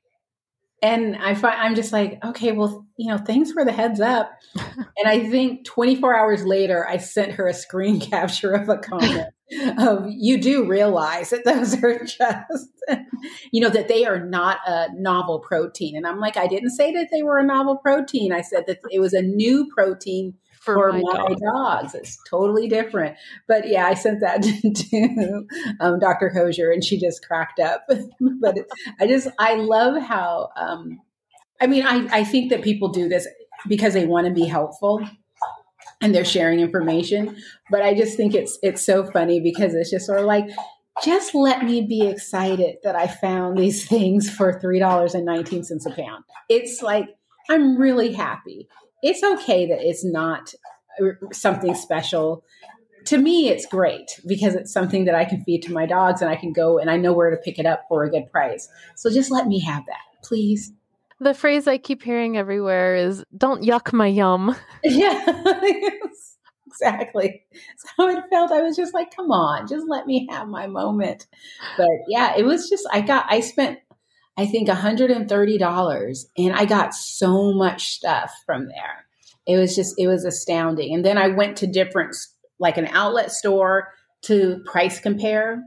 [0.83, 4.33] and I find I'm just like, okay, well, you know, thanks for the heads up.
[4.55, 9.29] and I think 24 hours later, I sent her a screen capture of a comment
[9.79, 12.69] of you do realize that those are just,
[13.51, 15.97] you know, that they are not a novel protein.
[15.97, 18.33] And I'm like, I didn't say that they were a novel protein.
[18.33, 21.95] I said that it was a new protein for, for my, my dogs.
[21.95, 23.17] It's totally different.
[23.49, 24.43] But yeah, I sent that
[24.75, 25.47] to
[25.81, 26.31] um, Dr.
[26.35, 27.87] Coger and she just cracked up.
[28.41, 28.67] but it,
[29.01, 31.01] I just, I love how, um,
[31.61, 33.27] I mean, I, I think that people do this
[33.69, 35.01] because they want to be helpful
[36.01, 37.37] and they're sharing information.
[37.71, 40.49] But I just think it's, it's so funny because it's just sort of like,
[41.05, 46.25] just let me be excited that I found these things for $3.19 a pound.
[46.49, 47.09] It's like,
[47.49, 48.69] I'm really happy
[49.03, 50.53] it's okay that it's not
[51.01, 52.45] uh, something special.
[53.07, 56.31] To me, it's great because it's something that I can feed to my dogs and
[56.31, 58.69] I can go and I know where to pick it up for a good price.
[58.97, 60.73] So just let me have that, please.
[61.20, 64.56] The phrase I keep hearing everywhere is don't yuck my yum.
[64.85, 65.61] Yeah.
[66.66, 67.44] exactly.
[67.96, 71.26] So it felt I was just like, come on, just let me have my moment.
[71.76, 73.80] But yeah, it was just I got I spent
[74.40, 79.04] I think $130 and I got so much stuff from there.
[79.46, 80.94] It was just, it was astounding.
[80.94, 82.16] And then I went to different,
[82.59, 83.88] like an outlet store
[84.22, 85.62] to price compare.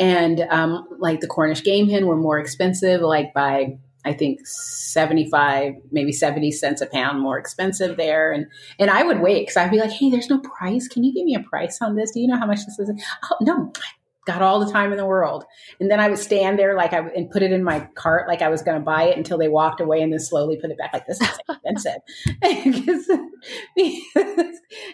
[0.00, 5.74] And um, like the Cornish game hen were more expensive, like by I think 75,
[5.90, 8.32] maybe 70 cents a pound more expensive there.
[8.32, 8.46] And,
[8.78, 10.88] and I would wait because I'd be like, Hey, there's no price.
[10.88, 12.12] Can you give me a price on this?
[12.12, 12.90] Do you know how much this is?
[13.30, 13.88] Oh, no, I
[14.26, 15.44] got all the time in the world.
[15.80, 18.42] And then I would stand there like I and put it in my cart like
[18.42, 20.78] I was going to buy it until they walked away and then slowly put it
[20.78, 22.00] back like this is expensive.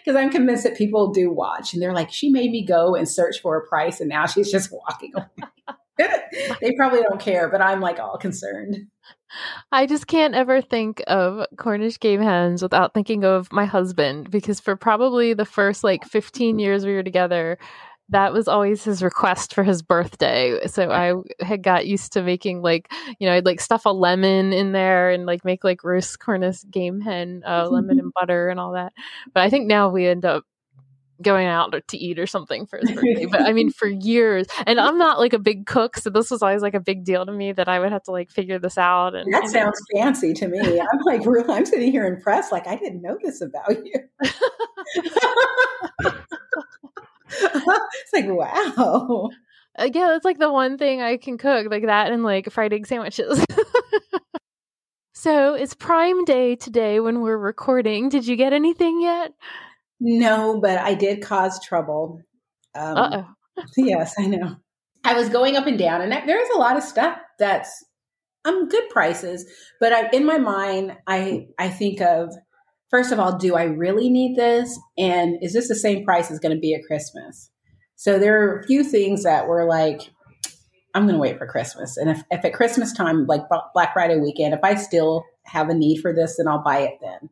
[0.05, 3.07] Because I'm convinced that people do watch and they're like, she made me go and
[3.07, 5.25] search for a price and now she's just walking away.
[6.61, 8.87] they probably don't care, but I'm like all concerned.
[9.71, 14.59] I just can't ever think of Cornish game hens without thinking of my husband because
[14.59, 17.57] for probably the first like 15 years we were together,
[18.09, 20.65] that was always his request for his birthday.
[20.67, 21.13] So I
[21.45, 25.09] had got used to making like, you know, I'd like stuff a lemon in there
[25.09, 28.93] and like make like roast Cornish game hen, uh, lemon and butter and all that.
[29.33, 30.45] But I think now we end up
[31.21, 33.25] going out to eat or something for his birthday.
[33.25, 36.41] but I mean, for years, and I'm not like a big cook, so this was
[36.41, 38.77] always like a big deal to me that I would have to like figure this
[38.77, 39.15] out.
[39.15, 40.59] And that sounds fancy to me.
[40.81, 42.51] I'm like, really, I'm sitting here impressed.
[42.51, 43.93] Like, I didn't know this about you.
[47.29, 49.29] it's like, wow.
[49.77, 52.73] Uh, yeah, that's like the one thing I can cook, like that and like fried
[52.73, 53.45] egg sandwiches.
[55.13, 58.09] so it's Prime Day today when we're recording.
[58.09, 59.33] Did you get anything yet?
[59.99, 62.21] No, but I did cause trouble.
[62.75, 63.23] Um, uh
[63.57, 63.63] oh.
[63.77, 64.55] yes, I know.
[65.03, 67.83] I was going up and down, and there's a lot of stuff that's
[68.45, 69.45] um good prices,
[69.79, 72.33] but I, in my mind, I I think of
[72.89, 74.77] first of all, do I really need this?
[74.97, 77.49] And is this the same price as going to be at Christmas?
[77.95, 80.11] So there are a few things that were like,
[80.93, 81.97] I'm going to wait for Christmas.
[81.97, 83.41] And if, if at Christmas time, like
[83.73, 86.95] Black Friday weekend, if I still have a need for this, then I'll buy it
[87.01, 87.29] then.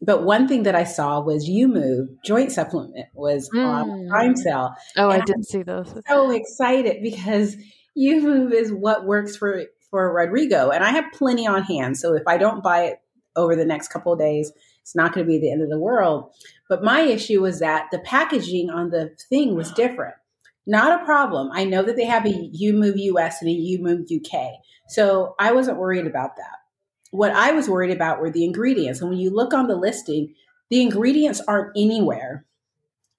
[0.00, 3.64] But one thing that I saw was YuMOVE joint supplement was mm.
[3.64, 4.74] on prime sale.
[4.96, 5.92] Oh, and I did not see those.
[6.06, 7.56] So excited because
[7.98, 11.96] YuMOVE is what works for for Rodrigo, and I have plenty on hand.
[11.96, 13.00] So if I don't buy it
[13.34, 15.78] over the next couple of days, it's not going to be the end of the
[15.78, 16.30] world.
[16.68, 20.14] But my issue was that the packaging on the thing was different.
[20.66, 21.50] not a problem.
[21.52, 24.50] I know that they have a YuMOVE US and a YuMOVE UK.
[24.88, 26.58] So I wasn't worried about that.
[27.10, 29.00] What I was worried about were the ingredients.
[29.00, 30.34] And when you look on the listing,
[30.70, 32.44] the ingredients aren't anywhere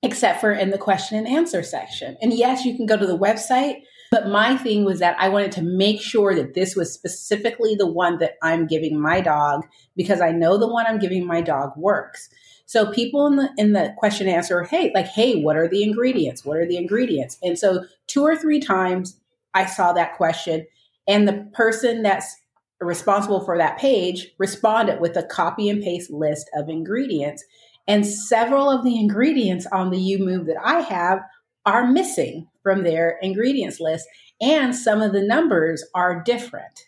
[0.02, 2.17] except for in the question and answer section.
[2.21, 5.52] And yes, you can go to the website, but my thing was that I wanted
[5.54, 10.21] to make sure that this was specifically the one that I'm giving my dog because
[10.21, 12.30] I know the one I'm giving my dog works.
[12.65, 15.84] So people in the in the question and answer, hey, like, hey, what are the
[15.84, 16.45] ingredients?
[16.45, 17.38] What are the ingredients?
[17.41, 19.19] And so two or three times
[19.54, 20.67] I saw that question,
[21.08, 22.36] and the person that's
[22.80, 27.44] responsible for that page responded with a copy and paste list of ingredients.
[27.88, 31.20] And several of the ingredients on the YuMOVE that I have
[31.65, 34.08] are missing from their ingredients list,
[34.42, 36.86] and some of the numbers are different.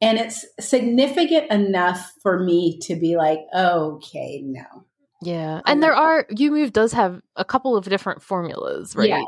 [0.00, 4.84] And it's significant enough for me to be like, okay, no,
[5.24, 5.62] yeah.
[5.64, 9.08] And there are YuMOVE does have a couple of different formulas, right?
[9.08, 9.24] Yes.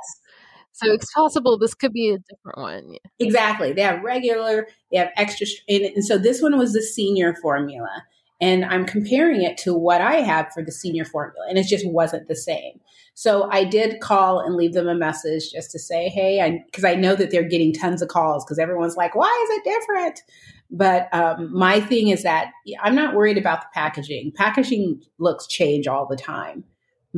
[0.76, 2.96] So it's possible this could be a different one.
[3.18, 3.72] Exactly.
[3.72, 5.46] They have regular, they have extra.
[5.68, 8.04] And, and so this one was the senior formula.
[8.40, 11.88] And I'm comparing it to what I have for the senior formula, and it just
[11.88, 12.80] wasn't the same.
[13.14, 16.92] So I did call and leave them a message just to say, hey, because I,
[16.92, 20.22] I, know that they're getting tons of calls because everyone's like, why is it different?
[20.70, 22.50] But um, my thing is that
[22.82, 24.32] I'm not worried about the packaging.
[24.36, 26.64] Packaging looks change all the time,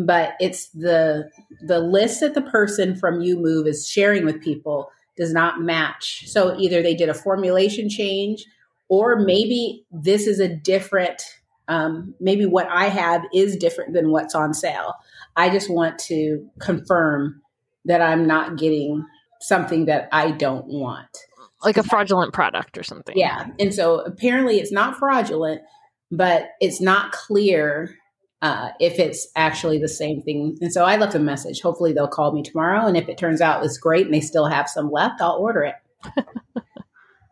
[0.06, 1.30] but it's the
[1.61, 6.24] the list that the person from YuMOVE is sharing with people does not match.
[6.26, 8.44] So either they did a formulation change,
[8.88, 11.22] or maybe this is a different.
[11.66, 14.94] Um, maybe what I have is different than what's on sale.
[15.37, 17.42] I just want to confirm
[17.84, 19.04] that I'm not getting
[19.40, 21.18] something that I don't want
[21.64, 23.16] like a fraudulent product or something.
[23.16, 23.46] Yeah.
[23.58, 25.62] And so apparently it's not fraudulent,
[26.11, 27.96] but it's not clear
[28.40, 30.57] uh, if it's actually the same thing.
[30.61, 31.61] And so I left a message.
[31.61, 32.87] Hopefully they'll call me tomorrow.
[32.87, 35.62] And if it turns out it's great and they still have some left, I'll order
[35.62, 35.74] it.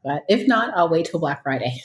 [0.05, 1.81] but if not, I'll wait till Black Friday.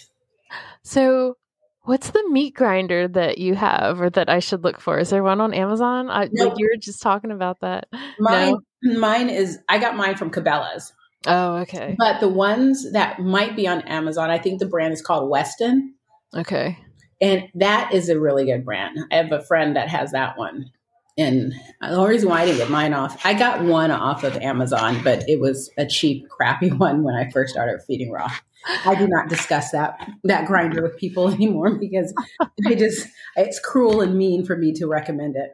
[0.84, 1.38] So
[1.84, 4.97] what's the meat grinder that you have or that I should look for?
[4.97, 6.10] Is there one on Amazon?
[6.10, 6.49] I, nope.
[6.49, 7.88] Like you were just talking about that.
[8.19, 8.99] Mine, no?
[8.99, 10.91] mine is, I got mine from Cabela's.
[11.27, 11.95] Oh, okay.
[11.99, 15.93] But the ones that might be on Amazon, I think the brand is called Weston.
[16.36, 16.79] Okay.
[17.21, 18.97] And that is a really good brand.
[19.12, 20.71] I have a friend that has that one.
[21.17, 24.38] And the only reason why I didn't get mine off, I got one off of
[24.38, 28.31] Amazon, but it was a cheap, crappy one when I first started feeding raw.
[28.86, 32.13] I do not discuss that that grinder with people anymore because
[32.65, 35.51] I just it's cruel and mean for me to recommend it.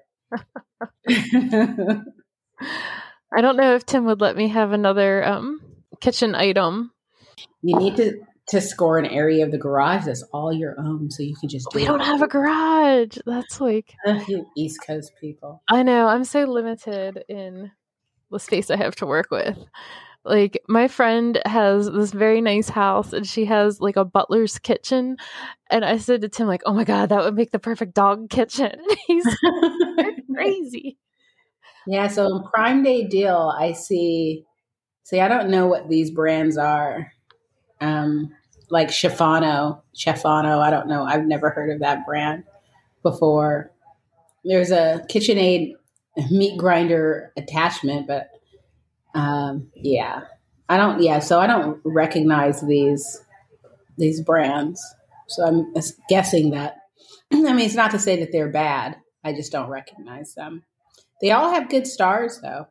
[3.33, 5.61] I don't know if Tim would let me have another um,
[6.01, 6.91] kitchen item.
[7.61, 11.23] You need to to score an area of the garage that's all your own, so
[11.23, 11.69] you can just.
[11.71, 13.17] Do we don't have a garage.
[13.25, 13.93] That's like
[14.57, 15.63] East Coast people.
[15.69, 16.07] I know.
[16.07, 17.71] I'm so limited in
[18.31, 19.57] the space I have to work with.
[20.23, 25.17] Like my friend has this very nice house, and she has like a butler's kitchen.
[25.69, 28.29] And I said to Tim, like, "Oh my god, that would make the perfect dog
[28.29, 29.25] kitchen." He's
[30.35, 30.97] crazy.
[31.85, 34.43] Yeah, so in Prime Day deal, I see.
[35.03, 37.11] See, I don't know what these brands are.
[37.81, 38.31] Um,
[38.69, 40.59] like Chifano, Chefano.
[40.59, 41.03] I don't know.
[41.03, 42.43] I've never heard of that brand
[43.03, 43.71] before.
[44.43, 45.73] There's a KitchenAid
[46.31, 48.29] meat grinder attachment, but
[49.13, 50.21] um, yeah,
[50.69, 51.01] I don't.
[51.01, 53.21] Yeah, so I don't recognize these
[53.97, 54.81] these brands.
[55.27, 55.73] So I'm
[56.09, 56.77] guessing that.
[57.33, 58.97] I mean, it's not to say that they're bad.
[59.23, 60.63] I just don't recognize them.
[61.21, 62.67] They all have good stars, though.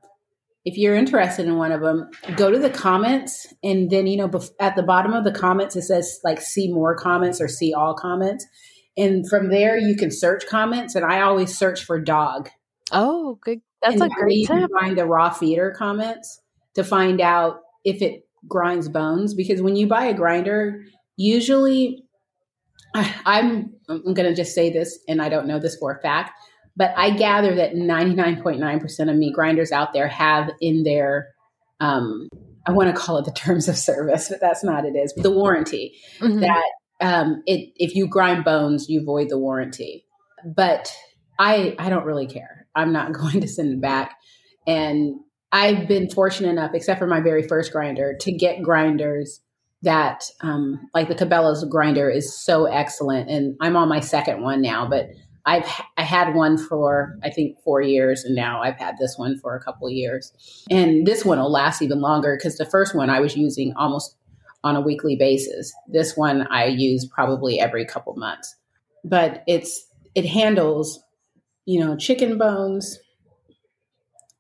[0.67, 4.31] If you're interested in one of them, go to the comments, and then you know
[4.61, 7.95] at the bottom of the comments it says like "see more comments" or "see all
[7.95, 8.45] comments,"
[8.97, 10.97] and from there you can search comments.
[10.97, 12.51] And I always search for dog.
[12.91, 13.61] Oh, good.
[13.81, 14.71] That's and a great you tip.
[14.81, 16.41] Find the raw feeder comments
[16.75, 20.83] to find out if it grinds bones because when you buy a grinder,
[21.17, 22.03] usually
[22.95, 26.01] I, I'm I'm going to just say this, and I don't know this for a
[26.01, 26.33] fact
[26.77, 31.29] but I gather that 99.9% of meat grinders out there have in their,
[31.81, 32.29] um,
[32.67, 35.31] I want to call it the terms of service, but that's not it is, the
[35.31, 36.41] warranty mm-hmm.
[36.41, 36.65] that
[37.01, 40.05] um, it, if you grind bones, you void the warranty.
[40.45, 40.93] But
[41.39, 42.67] I, I don't really care.
[42.75, 44.15] I'm not going to send it back.
[44.67, 45.21] And
[45.53, 49.41] I've been fortunate enough, except for my very first grinder, to get grinders
[49.83, 53.31] that, um, like the Cabela's grinder is so excellent.
[53.31, 55.07] And I'm on my second one now, but
[55.47, 55.67] I've
[55.97, 59.55] I had one for I think four years, and now I've had this one for
[59.55, 60.33] a couple years,
[60.69, 64.17] and this one will last even longer because the first one I was using almost
[64.65, 65.73] on a weekly basis.
[65.87, 68.57] This one I use probably every couple months,
[69.05, 69.87] but it's
[70.17, 71.01] it handles
[71.65, 72.99] you know chicken bones,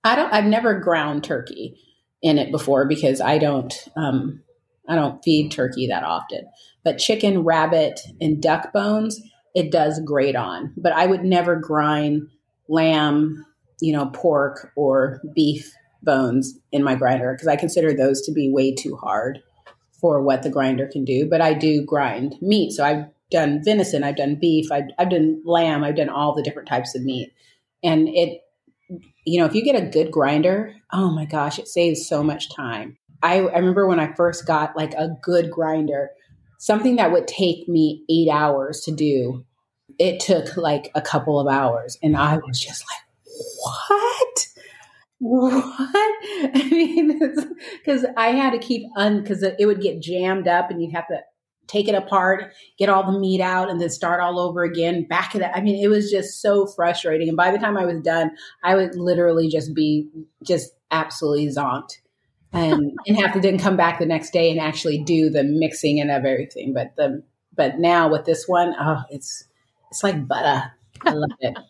[0.06, 0.32] I don't.
[0.32, 1.80] I've never ground turkey
[2.22, 3.74] in it before because I don't.
[3.96, 4.42] Um,
[4.88, 6.46] I don't feed turkey that often.
[6.84, 9.20] But chicken, rabbit, and duck bones,
[9.56, 10.72] it does great on.
[10.76, 12.28] But I would never grind
[12.68, 13.44] lamb,
[13.80, 18.52] you know, pork or beef bones in my grinder because I consider those to be
[18.52, 19.42] way too hard
[19.98, 21.26] for what the grinder can do.
[21.28, 22.72] But I do grind meat.
[22.72, 26.42] So I've done venison, I've done beef, I've, I've done lamb, I've done all the
[26.42, 27.32] different types of meat.
[27.82, 28.42] And it,
[29.24, 32.54] you know, if you get a good grinder, oh my gosh, it saves so much
[32.54, 32.98] time.
[33.22, 36.10] I, I remember when I first got like a good grinder,
[36.66, 39.44] something that would take me eight hours to do,
[40.00, 41.96] it took like a couple of hours.
[42.02, 44.48] And I was just like, what?
[45.18, 45.92] What?
[46.54, 47.20] I mean,
[47.78, 51.06] because I had to keep un, because it would get jammed up and you'd have
[51.06, 51.20] to
[51.68, 55.36] take it apart, get all the meat out, and then start all over again, back
[55.36, 55.52] it up.
[55.54, 57.28] I mean, it was just so frustrating.
[57.28, 58.32] And by the time I was done,
[58.64, 60.08] I would literally just be
[60.42, 61.98] just absolutely zonked
[62.52, 66.00] and and have to then come back the next day and actually do the mixing
[66.00, 66.72] and of everything.
[66.72, 67.22] But the
[67.54, 69.44] but now with this one, oh, it's
[69.90, 70.72] it's like butter.
[71.02, 71.58] I love it.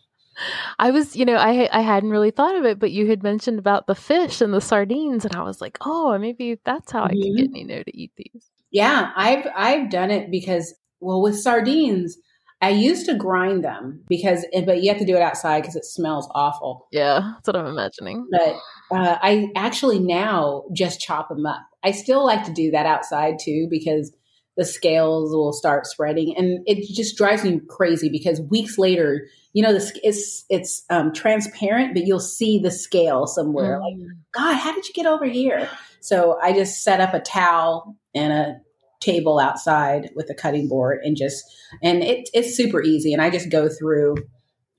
[0.79, 3.59] I was, you know, I I hadn't really thought of it, but you had mentioned
[3.59, 7.17] about the fish and the sardines, and I was like, oh, maybe that's how mm-hmm.
[7.17, 8.49] I can get Neno to eat these.
[8.69, 12.17] Yeah, I've I've done it because well, with sardines,
[12.59, 15.85] I used to grind them because, but you have to do it outside because it
[15.85, 16.87] smells awful.
[16.91, 18.27] Yeah, that's what I'm imagining.
[18.31, 18.55] But
[18.91, 21.61] uh, I actually now just chop them up.
[21.83, 24.11] I still like to do that outside too because
[24.57, 29.61] the scales will start spreading, and it just drives me crazy because weeks later, you
[29.61, 33.79] know, this it's it's um, transparent, but you'll see the scale somewhere.
[33.79, 33.81] Mm.
[33.81, 35.69] Like, God, how did you get over here?
[35.99, 38.61] So I just set up a towel and a
[38.99, 41.43] table outside with a cutting board and just
[41.83, 43.13] and it, it's super easy.
[43.13, 44.17] And i just go through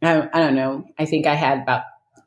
[0.03, 0.85] I, I don't know.
[0.99, 1.83] I think i had about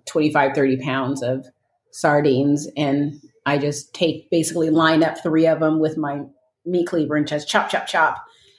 [0.05, 1.45] 25 30 pounds of
[1.91, 6.21] sardines and i just take basically line up three of them with my
[6.65, 8.17] meat cleaver and just chop chop chop.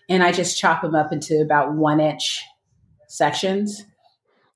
[0.08, 2.44] And i just chop them up into about one inch
[3.08, 3.84] sections.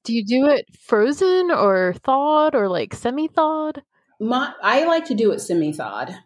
[0.04, 3.82] Do you do it frozen or thawed or like semi thawed
[4.20, 6.16] my i like to do it semi thawed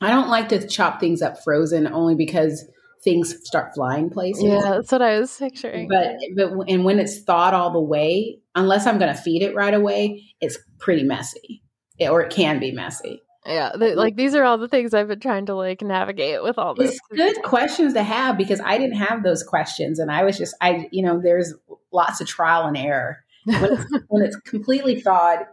[0.00, 2.64] I don't like to chop things up frozen only because
[3.02, 4.44] things start flying places.
[4.44, 5.88] Yeah, that's what I was picturing.
[5.88, 9.54] But but and when it's thawed all the way, unless I'm going to feed it
[9.54, 11.62] right away, it's pretty messy,
[11.98, 13.22] it, or it can be messy.
[13.46, 16.74] Yeah, like these are all the things I've been trying to like navigate with all
[16.74, 16.90] this.
[16.90, 20.54] It's good questions to have because I didn't have those questions, and I was just
[20.60, 21.54] I you know there's
[21.92, 25.46] lots of trial and error when it's, when it's completely thawed,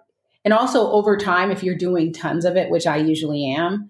[0.44, 3.90] and also over time if you're doing tons of it, which I usually am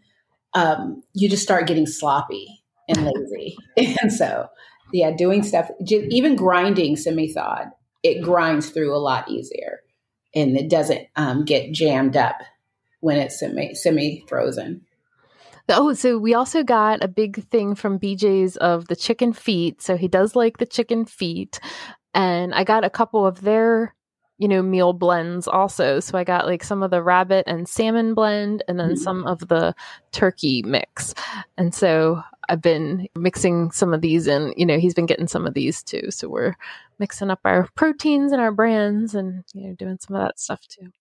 [0.54, 3.58] um, you just start getting sloppy and lazy.
[4.02, 4.48] and so,
[4.94, 7.72] yeah, doing stuff, even grinding semi thawed,
[8.04, 9.82] it grinds through a lot easier
[10.36, 12.38] and it doesn't um, get jammed up
[13.00, 14.86] when it's semi semi frozen.
[15.70, 19.82] Oh, so we also got a big thing from BJ's of the chicken feet.
[19.82, 21.60] So he does like the chicken feet.
[22.14, 23.94] And I got a couple of their
[24.38, 26.00] you know, meal blends also.
[26.00, 29.04] So I got like some of the rabbit and salmon blend and then mm-hmm.
[29.04, 29.74] some of the
[30.12, 31.16] turkey mix.
[31.58, 35.48] And so I've been mixing some of these and, you know, he's been getting some
[35.48, 36.12] of these too.
[36.12, 36.56] So we're
[37.00, 40.68] mixing up our proteins and our brands and, you know, doing some of that stuff
[40.68, 40.92] too.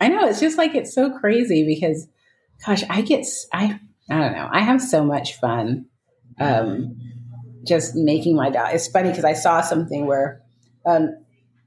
[0.00, 0.26] I know.
[0.26, 2.08] It's just like, it's so crazy because,
[2.64, 3.78] gosh, I get, I,
[4.10, 4.48] I don't know.
[4.50, 5.86] I have so much fun.
[6.38, 6.96] Um,
[7.64, 8.74] just making my diet.
[8.74, 10.42] It's funny because I saw something where,
[10.86, 11.16] um,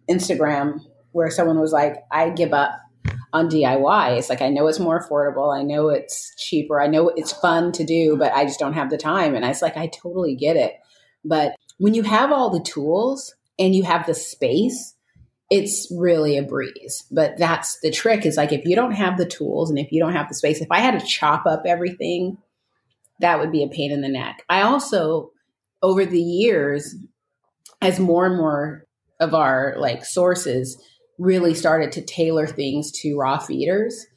[0.09, 0.79] Instagram
[1.11, 2.79] where someone was like, I give up
[3.31, 4.17] on DIY.
[4.17, 5.55] It's like, I know it's more affordable.
[5.55, 6.81] I know it's cheaper.
[6.81, 9.35] I know it's fun to do, but I just don't have the time.
[9.35, 10.73] And I was like, I totally get it.
[11.23, 14.95] But when you have all the tools and you have the space,
[15.49, 17.05] it's really a breeze.
[17.11, 19.99] But that's the trick is like, if you don't have the tools and if you
[19.99, 22.37] don't have the space, if I had to chop up everything,
[23.19, 24.43] that would be a pain in the neck.
[24.49, 25.31] I also,
[25.81, 26.95] over the years,
[27.81, 28.85] as more and more
[29.19, 30.81] of our like sources
[31.19, 34.07] really started to tailor things to raw feeders.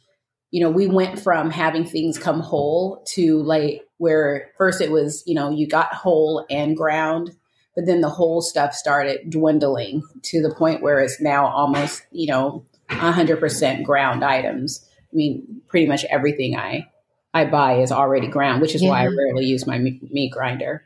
[0.50, 5.22] You know, we went from having things come whole to like where first it was,
[5.26, 7.30] you know, you got whole and ground,
[7.74, 12.26] but then the whole stuff started dwindling to the point where it's now almost, you
[12.26, 14.86] know, 100% ground items.
[15.12, 16.88] I mean, pretty much everything I
[17.34, 18.90] I buy is already ground, which is yeah.
[18.90, 20.84] why I rarely use my meat grinder.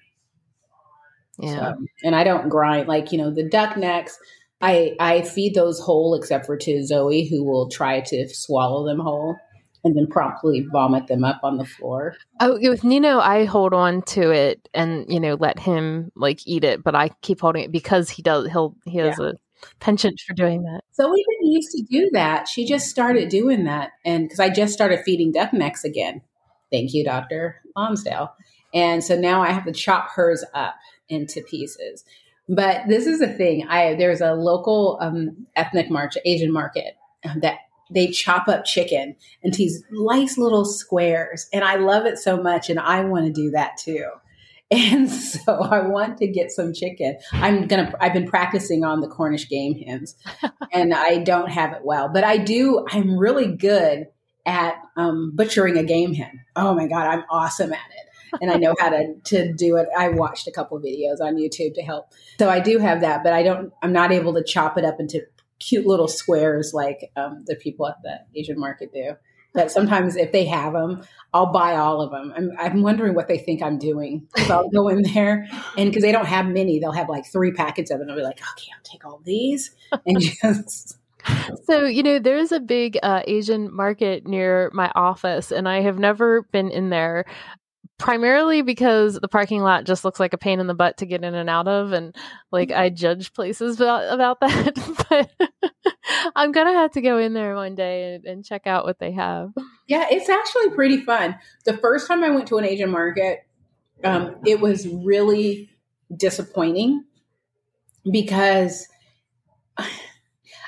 [1.38, 1.74] Yeah.
[1.74, 4.18] So, and I don't grind like, you know, the duck necks,
[4.60, 9.00] I I feed those whole except for to Zoe, who will try to swallow them
[9.00, 9.36] whole
[9.84, 12.16] and then promptly vomit them up on the floor.
[12.40, 16.64] Oh, with Neno, I hold on to it and you know let him like eat
[16.64, 18.48] it, but I keep holding it because he does.
[18.50, 19.28] He'll he has yeah.
[19.28, 19.32] a
[19.80, 20.82] penchant for doing that.
[20.92, 22.48] So we didn't used to do that.
[22.48, 23.90] She just started doing that.
[24.04, 26.22] And because I just started feeding duck necks again.
[26.70, 27.62] Thank you, Dr.
[27.76, 28.34] Lonsdale.
[28.74, 30.74] And so now I have to chop hers up
[31.08, 32.04] into pieces.
[32.48, 33.66] But this is a thing.
[33.68, 36.96] I there's a local um, ethnic march, Asian market
[37.28, 37.58] um, that
[37.90, 42.70] they chop up chicken into these nice little squares, and I love it so much,
[42.70, 44.06] and I want to do that too.
[44.68, 47.18] And so I want to get some chicken.
[47.30, 47.94] I'm gonna.
[48.00, 50.16] I've been practicing on the Cornish game hens,
[50.72, 52.84] and I don't have it well, but I do.
[52.90, 54.08] I'm really good
[54.44, 56.40] at um, butchering a game hen.
[56.56, 58.05] Oh my god, I'm awesome at it
[58.40, 59.88] and I know how to to do it.
[59.96, 62.12] I watched a couple videos on YouTube to help.
[62.38, 65.00] So I do have that, but I don't I'm not able to chop it up
[65.00, 65.22] into
[65.58, 69.16] cute little squares like um, the people at the Asian market do.
[69.54, 72.30] But sometimes if they have them, I'll buy all of them.
[72.36, 74.28] I'm, I'm wondering what they think I'm doing.
[74.46, 77.52] So I'll go in there and because they don't have many, they'll have like three
[77.52, 78.02] packets of.
[78.02, 79.74] And I'll be like, okay, I'll take all these
[80.06, 80.98] and just
[81.64, 85.98] so you know there's a big uh, asian market near my office and i have
[85.98, 87.24] never been in there
[87.98, 91.24] primarily because the parking lot just looks like a pain in the butt to get
[91.24, 92.14] in and out of and
[92.52, 94.74] like i judge places about, about that
[95.38, 95.50] but
[96.36, 99.12] i'm gonna have to go in there one day and, and, check out what they
[99.12, 99.50] have.
[99.86, 101.36] Yeah it's actually pretty fun.
[101.64, 103.46] The first time i went to an asian market
[104.04, 105.70] um, it was really
[106.14, 107.04] disappointing
[108.10, 108.86] because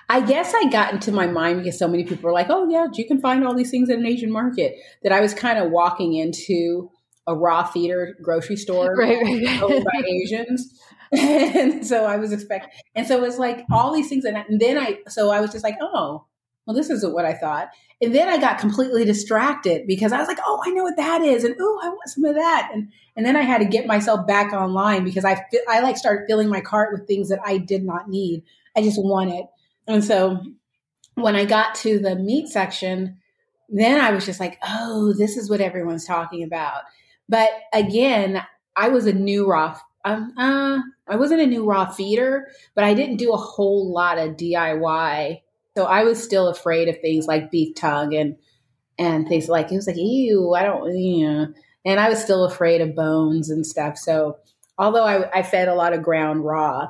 [0.09, 2.87] I guess I got into my mind because so many people were like, oh, yeah,
[2.95, 5.71] you can find all these things at an Asian market that I was kind of
[5.71, 6.91] walking into
[7.29, 9.63] a raw feeder grocery store right, right.
[9.63, 10.81] owned by Asians.
[11.13, 14.25] and so I was expecting, and so it's like all these things.
[14.25, 16.27] And, and then I, so I was just like, oh,
[16.67, 17.69] well, this isn't what I thought.
[18.03, 21.23] And then I got completely distracted because I was like, oh, I know what that
[21.23, 21.45] is.
[21.45, 22.71] And oh, I want some of that.
[22.73, 26.27] And, and then I had to get myself back online because I, I like started
[26.29, 28.45] filling my cart with things that I did not need.
[28.77, 29.47] I just wanted.
[29.87, 30.43] And so
[31.15, 33.19] when I got to the meat section,
[33.69, 36.83] then I was just like, oh, this is what everyone's talking about.
[37.29, 38.43] But again,
[38.77, 39.79] I was a new raw.
[40.05, 44.19] Um, uh, I wasn't a new raw feeder, but I didn't do a whole lot
[44.19, 45.41] of DIY.
[45.77, 48.37] So I was still afraid of things like beef tongue and
[48.99, 51.47] and things like it was like ew, I don't yeah.
[51.85, 53.97] And I was still afraid of bones and stuff.
[53.97, 54.39] So
[54.77, 56.89] although I, I fed a lot of ground raw,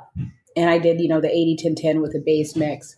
[0.57, 2.97] and I did you know the 80 10 10 with the base mix.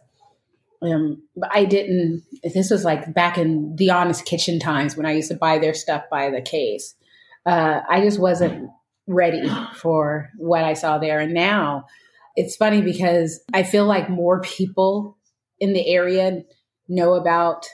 [0.83, 2.23] Um, but I didn't.
[2.43, 5.75] This was like back in the Honest Kitchen times when I used to buy their
[5.75, 6.95] stuff by the case
[7.47, 8.71] uh, I just wasn't
[9.07, 11.21] ready for what I saw there.
[11.21, 11.87] And now
[12.37, 15.19] it's funny because I feel like more people
[15.59, 16.43] in the area
[16.89, 17.67] know about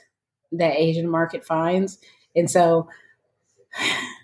[0.50, 1.98] the Asian market finds.
[2.34, 2.88] And so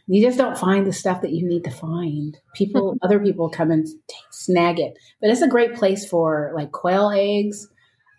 [0.06, 2.38] you just don't find the stuff that you need to find.
[2.54, 4.94] People, other people come and take, snag it.
[5.20, 7.68] But it's a great place for like quail eggs.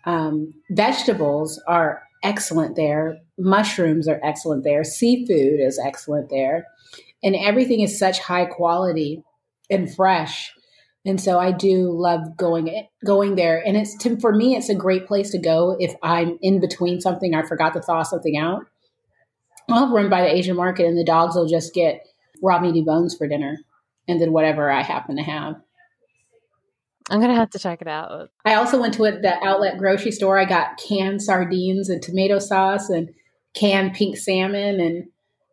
[0.06, 3.18] Um, vegetables are excellent there.
[3.38, 4.84] Mushrooms are excellent there.
[4.84, 6.66] Seafood is excellent there
[7.24, 9.24] and everything is such high quality
[9.70, 10.52] and fresh.
[11.06, 13.62] And so I do love going going there.
[13.66, 17.00] And it's to, for me, it's a great place to go if I'm in between
[17.00, 17.34] something.
[17.34, 18.62] I forgot to thaw something out.
[19.68, 22.02] I'll run by the Asian market, and the dogs will just get
[22.42, 23.56] raw meaty bones for dinner,
[24.06, 25.54] and then whatever I happen to have.
[27.10, 28.30] I'm gonna have to check it out.
[28.44, 30.38] I also went to a, the outlet grocery store.
[30.38, 33.10] I got canned sardines and tomato sauce and
[33.54, 35.04] canned pink salmon and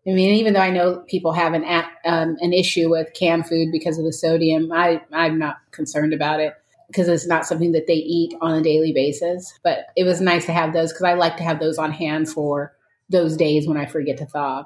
[0.07, 1.63] I mean, even though I know people have an
[2.05, 6.39] um, an issue with canned food because of the sodium, I I'm not concerned about
[6.39, 6.53] it
[6.87, 9.57] because it's not something that they eat on a daily basis.
[9.63, 12.29] But it was nice to have those because I like to have those on hand
[12.29, 12.73] for
[13.09, 14.65] those days when I forget to thaw.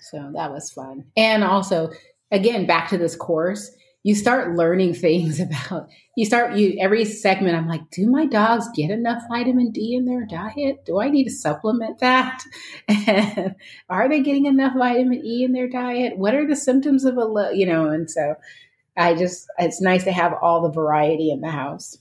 [0.00, 1.04] So that was fun.
[1.16, 1.90] And also,
[2.30, 3.70] again, back to this course,
[4.06, 8.68] you start learning things about you start you every segment i'm like do my dogs
[8.74, 10.84] get enough vitamin d in their diet?
[10.86, 12.42] Do i need to supplement that?
[12.88, 13.56] And
[13.90, 16.16] are they getting enough vitamin e in their diet?
[16.16, 18.36] What are the symptoms of a low you know and so
[18.96, 21.98] i just it's nice to have all the variety in the house.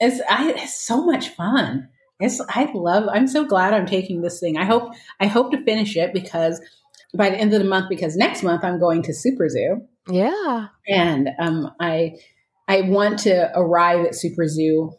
[0.00, 1.88] It's I, it's so much fun.
[2.20, 4.56] It's i love i'm so glad i'm taking this thing.
[4.56, 6.60] I hope i hope to finish it because
[7.14, 10.68] by the end of the month because next month i'm going to SuperZoo yeah.
[10.86, 12.16] And um, I
[12.68, 14.94] I want to arrive at SuperZoo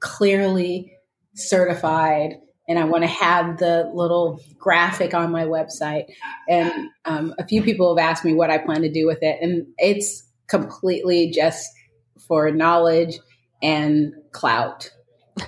[0.00, 0.92] clearly
[1.34, 2.34] certified,
[2.68, 6.06] and I want to have the little graphic on my website.
[6.48, 9.38] And um, a few people have asked me what I plan to do with it,
[9.40, 11.68] and it's completely just
[12.26, 13.18] for knowledge
[13.62, 14.90] and clout.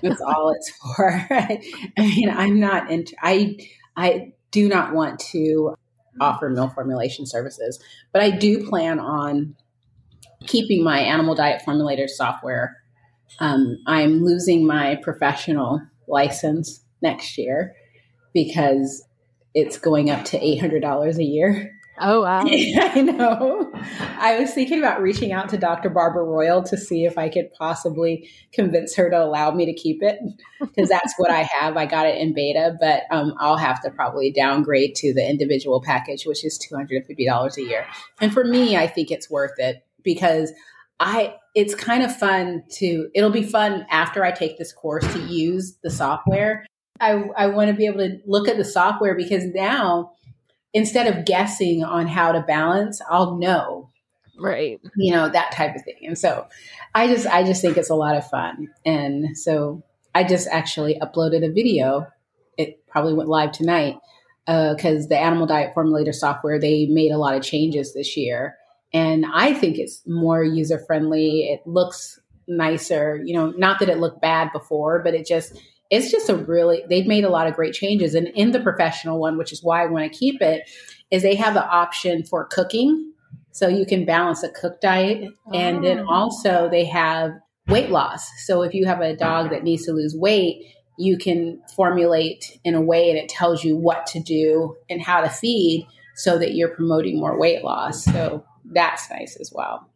[0.02, 1.26] That's all it's for.
[1.30, 1.60] I
[1.98, 3.14] mean, I'm not into.
[3.20, 3.56] I
[3.96, 5.74] I do not want to
[6.20, 7.82] offer meal formulation services.
[8.12, 9.54] But I do plan on
[10.46, 12.80] keeping my animal diet formulator software
[13.38, 17.74] um, I'm losing my professional license next year
[18.34, 19.06] because
[19.54, 21.72] it's going up to $800 a year.
[22.00, 22.40] Oh, wow.
[22.46, 23.72] I know.
[24.18, 25.90] I was thinking about reaching out to Dr.
[25.90, 30.02] Barbara Royal to see if I could possibly convince her to allow me to keep
[30.02, 30.18] it
[30.60, 31.76] because that's what I have.
[31.76, 35.82] I got it in beta, but um, I'll have to probably downgrade to the individual
[35.82, 37.86] package, which is $250 a year.
[38.20, 40.52] And for me, I think it's worth it because
[40.98, 45.18] I it's kind of fun to it'll be fun after I take this course to
[45.20, 46.66] use the software.
[47.00, 50.12] I I want to be able to look at the software because now
[50.72, 53.90] instead of guessing on how to balance, I'll know.
[54.38, 54.80] Right.
[54.96, 56.06] You know, that type of thing.
[56.06, 56.46] And so
[56.94, 58.68] I just I just think it's a lot of fun.
[58.86, 59.82] And so
[60.14, 62.06] I just actually uploaded a video.
[62.56, 63.96] It probably went live tonight
[64.46, 68.56] because uh, the animal diet formulator software they made a lot of changes this year
[68.92, 71.44] and I think it's more user friendly.
[71.44, 72.18] It looks
[72.48, 75.60] nicer, you know, not that it looked bad before, but it just,
[75.90, 78.14] it's just a really, they've made a lot of great changes.
[78.14, 80.70] And in the professional one, which is why I want to keep it,
[81.10, 83.12] is they have the option for cooking.
[83.52, 85.28] So you can balance a cook diet.
[85.46, 85.52] Oh.
[85.52, 86.08] And then oh.
[86.08, 87.32] also they have
[87.66, 88.28] weight loss.
[88.44, 90.64] So if you have a dog that needs to lose weight,
[90.96, 95.22] you can formulate in a way and it tells you what to do and how
[95.22, 98.04] to feed so that you're promoting more weight loss.
[98.04, 99.88] So that's nice as well.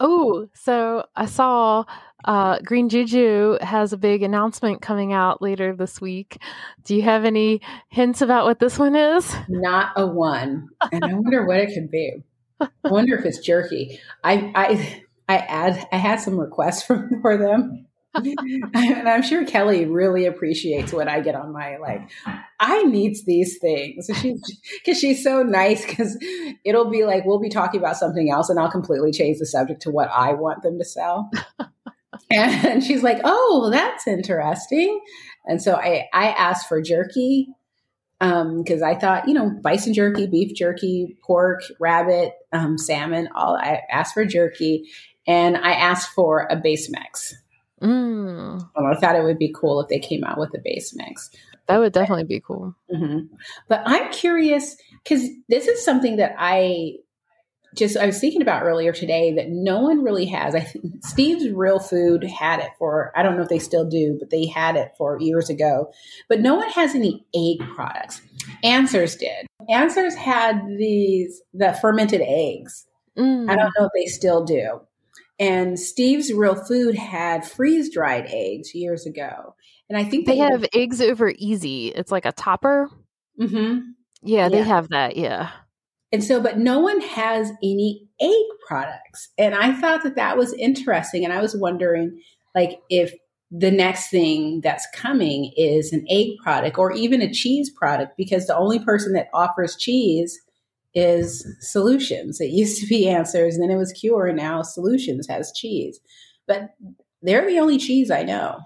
[0.00, 1.84] Oh, so I saw
[2.24, 6.38] uh, Green Juju has a big announcement coming out later this week.
[6.84, 9.34] Do you have any hints about what this one is?
[9.48, 12.22] Not a one, and I wonder what it could be.
[12.60, 14.00] I wonder if it's jerky.
[14.24, 19.84] I I I add I had some requests from for them, and I'm sure Kelly
[19.84, 22.10] really appreciates what I get on my like,
[22.58, 24.10] I needs these things.
[24.20, 24.40] She's
[24.84, 26.18] because she's so nice because
[26.64, 29.82] it'll be like we'll be talking about something else and I'll completely change the subject
[29.82, 31.30] to what I want them to sell.
[32.30, 35.00] And she's like, "Oh, that's interesting."
[35.46, 37.48] And so I I asked for jerky
[38.20, 43.28] Um, because um, I thought you know bison jerky, beef jerky, pork, rabbit, um, salmon.
[43.34, 44.88] All I asked for jerky,
[45.26, 47.34] and I asked for a base mix.
[47.80, 48.68] Mm.
[48.74, 51.30] I thought it would be cool if they came out with a base mix.
[51.68, 52.74] That would definitely be cool.
[52.92, 53.34] Mm-hmm.
[53.68, 56.94] But I'm curious because this is something that I
[57.76, 60.54] just I was thinking about earlier today that no one really has.
[60.54, 64.16] I think Steve's Real Food had it for I don't know if they still do,
[64.18, 65.92] but they had it for years ago.
[66.28, 68.20] But no one has any egg products.
[68.64, 69.46] Answers did.
[69.68, 72.86] Answers had these the fermented eggs.
[73.18, 73.50] Mm.
[73.50, 74.80] I don't know if they still do.
[75.40, 79.54] And Steve's Real Food had freeze dried eggs years ago.
[79.88, 81.88] And I think they, they have eggs over easy.
[81.88, 82.90] It's like a topper.
[83.40, 83.56] Mm-hmm.
[84.22, 85.16] Yeah, yeah, they have that.
[85.16, 85.50] Yeah.
[86.10, 89.28] And so, but no one has any egg products.
[89.36, 91.24] And I thought that that was interesting.
[91.24, 92.20] And I was wondering,
[92.54, 93.12] like, if
[93.50, 98.46] the next thing that's coming is an egg product or even a cheese product, because
[98.46, 100.38] the only person that offers cheese
[100.94, 102.40] is solutions.
[102.40, 106.00] It used to be answers, and then it was cure, and now solutions has cheese.
[106.46, 106.70] But
[107.22, 108.60] they're the only cheese I know.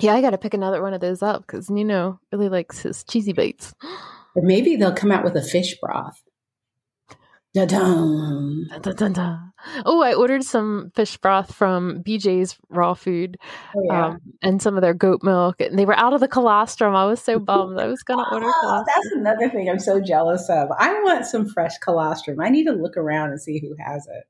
[0.00, 3.04] Yeah, I got to pick another one of those up because Neno really likes his
[3.04, 3.74] cheesy bites.
[4.36, 6.22] Or maybe they'll come out with a fish broth.
[7.52, 8.68] Da-dum.
[8.70, 9.38] Da-da-da-da.
[9.84, 13.36] Oh, I ordered some fish broth from BJ's Raw Food
[13.76, 14.06] oh, yeah.
[14.06, 15.60] um, and some of their goat milk.
[15.60, 16.94] And they were out of the colostrum.
[16.94, 17.78] I was so bummed.
[17.78, 18.86] I was going to oh, order colostrum.
[18.86, 20.68] That's another thing I'm so jealous of.
[20.78, 22.40] I want some fresh colostrum.
[22.40, 24.24] I need to look around and see who has it.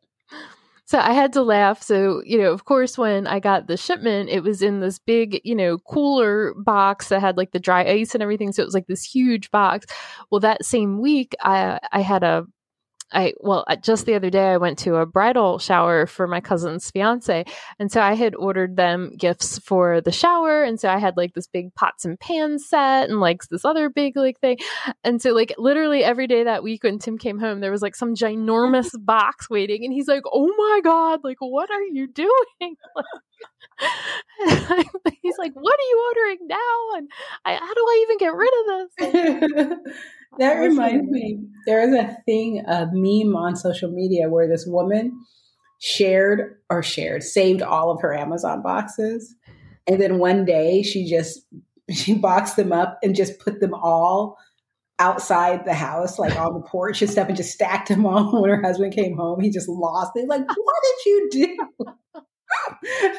[0.86, 1.82] So I had to laugh.
[1.82, 5.40] So, you know, of course, when I got the shipment, it was in this big,
[5.44, 8.50] you know, cooler box that had like the dry ice and everything.
[8.50, 9.86] So it was like this huge box.
[10.30, 12.44] Well, that same week, I I had a
[13.12, 16.90] I well just the other day I went to a bridal shower for my cousin's
[16.90, 17.44] fiance
[17.78, 21.34] and so I had ordered them gifts for the shower and so I had like
[21.34, 24.58] this big pots and pans set and like this other big like thing.
[25.04, 27.96] And so like literally every day that week when Tim came home there was like
[27.96, 32.30] some ginormous box waiting and he's like oh my god like what are you doing?
[35.22, 36.96] He's like what are you ordering now?
[36.96, 37.08] And
[37.44, 39.94] I, how do I even get rid of this
[40.38, 45.20] that reminds me, there is a thing, a meme on social media where this woman
[45.80, 49.34] shared or shared, saved all of her Amazon boxes.
[49.86, 51.40] And then one day she just,
[51.90, 54.38] she boxed them up and just put them all
[54.98, 58.30] outside the house, like on the porch and stuff, and just stacked them all.
[58.40, 60.28] When her husband came home, he just lost it.
[60.28, 61.56] Like, what did you do?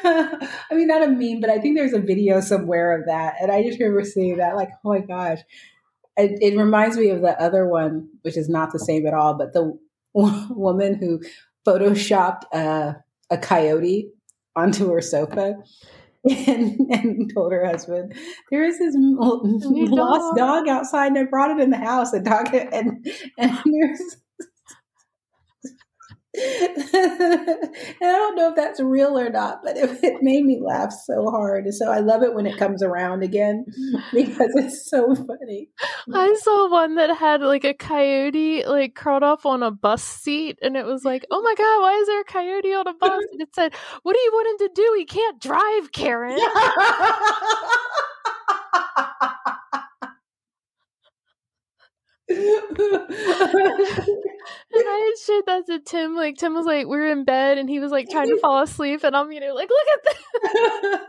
[0.04, 3.34] I mean, not a meme, but I think there's a video somewhere of that.
[3.40, 5.40] And I just remember seeing that, like, oh my gosh
[6.16, 9.34] it, it, reminds me of the other one, which is not the same at all,
[9.34, 9.78] but the
[10.14, 11.20] woman who
[11.66, 12.96] photoshopped a,
[13.30, 14.10] a coyote
[14.54, 15.54] onto her sofa
[16.30, 18.14] and, and told her husband,
[18.50, 20.66] "There is this lost dog.
[20.66, 22.12] dog outside, and I brought it in the house.
[22.12, 23.06] And dog, and
[23.38, 24.16] and there's."
[26.34, 30.90] And I don't know if that's real or not, but it, it, made me laugh
[30.90, 31.64] so hard.
[31.64, 33.66] And so I love it when it comes around again
[34.12, 35.68] because it's so funny.
[36.12, 40.58] I saw one that had like a coyote like curled up on a bus seat,
[40.62, 43.24] and it was like, "Oh my god, why is there a coyote on a bus?"
[43.32, 44.94] And it said, "What do you want him to do?
[44.96, 46.38] He can't drive, Karen."
[52.32, 53.08] and
[54.74, 56.14] I showed that to Tim.
[56.16, 58.62] Like Tim was like, we are in bed, and he was like trying to fall
[58.62, 61.06] asleep, and I'm you know like, look at that.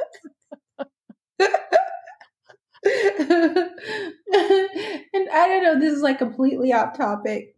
[5.14, 5.80] and I don't know.
[5.80, 7.56] This is like completely off topic.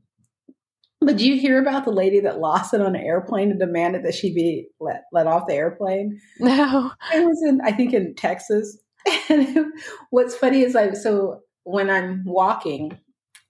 [1.01, 4.03] But do you hear about the lady that lost it on an airplane and demanded
[4.05, 6.19] that she be let let off the airplane?
[6.39, 8.77] No, it was in I think in Texas.
[9.29, 9.67] And
[10.09, 12.97] what's funny is I so when I'm walking,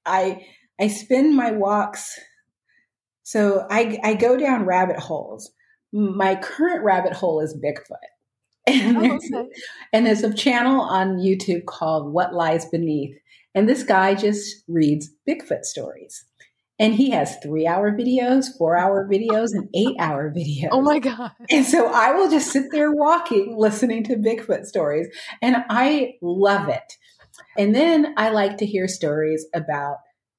[0.05, 0.45] I
[0.79, 2.19] I spend my walks.
[3.23, 5.51] So I I go down rabbit holes.
[5.91, 7.97] My current rabbit hole is Bigfoot.
[8.67, 9.49] And, oh, there's, okay.
[9.93, 13.15] and there's a channel on YouTube called What Lies Beneath.
[13.53, 16.25] And this guy just reads Bigfoot stories.
[16.77, 20.69] And he has three hour videos, four hour videos, and eight hour videos.
[20.71, 21.31] Oh my God.
[21.49, 25.07] And so I will just sit there walking, listening to Bigfoot stories.
[25.41, 26.93] And I love it.
[27.57, 29.97] And then I like to hear stories about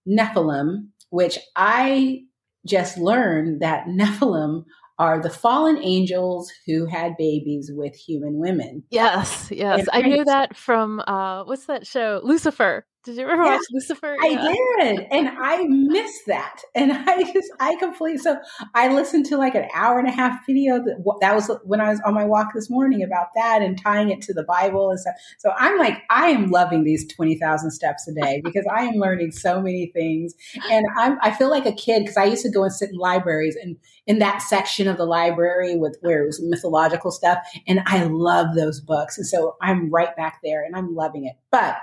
[0.09, 2.23] Nephilim, which I
[2.67, 4.65] just learned that Nephilim
[4.99, 8.83] are the fallen angels who had babies with human women.
[8.91, 9.81] Yes, yes.
[9.81, 12.21] And I knew that from uh what's that show?
[12.25, 12.87] Lucifer.
[13.07, 14.17] Did you ever yeah, watch Lucifer?
[14.21, 16.63] I did, and I missed that.
[16.75, 18.19] And I just, I completely.
[18.19, 18.37] So
[18.75, 21.89] I listened to like an hour and a half video that that was when I
[21.89, 25.01] was on my walk this morning about that and tying it to the Bible and
[25.01, 25.15] stuff.
[25.39, 28.97] So I'm like, I am loving these twenty thousand steps a day because I am
[28.97, 30.35] learning so many things,
[30.71, 32.99] and I'm I feel like a kid because I used to go and sit in
[32.99, 33.77] libraries and
[34.07, 38.55] in that section of the library with where it was mythological stuff, and I love
[38.55, 41.77] those books, and so I'm right back there, and I'm loving it, but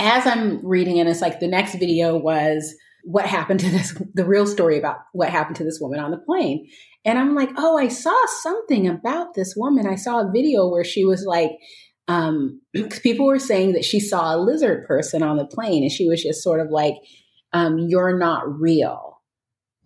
[0.00, 2.74] as I'm reading it, it's like the next video was
[3.04, 6.16] what happened to this, the real story about what happened to this woman on the
[6.18, 6.68] plane.
[7.04, 9.86] And I'm like, oh, I saw something about this woman.
[9.86, 11.52] I saw a video where she was like,
[12.08, 12.60] um,
[13.02, 16.22] people were saying that she saw a lizard person on the plane and she was
[16.22, 16.94] just sort of like,
[17.52, 19.18] um, you're not real.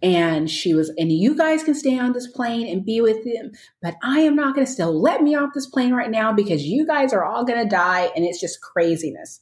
[0.03, 3.53] And she was, and you guys can stay on this plane and be with him,
[3.81, 6.63] but I am not going to still let me off this plane right now because
[6.63, 8.11] you guys are all going to die.
[8.15, 9.41] And it's just craziness.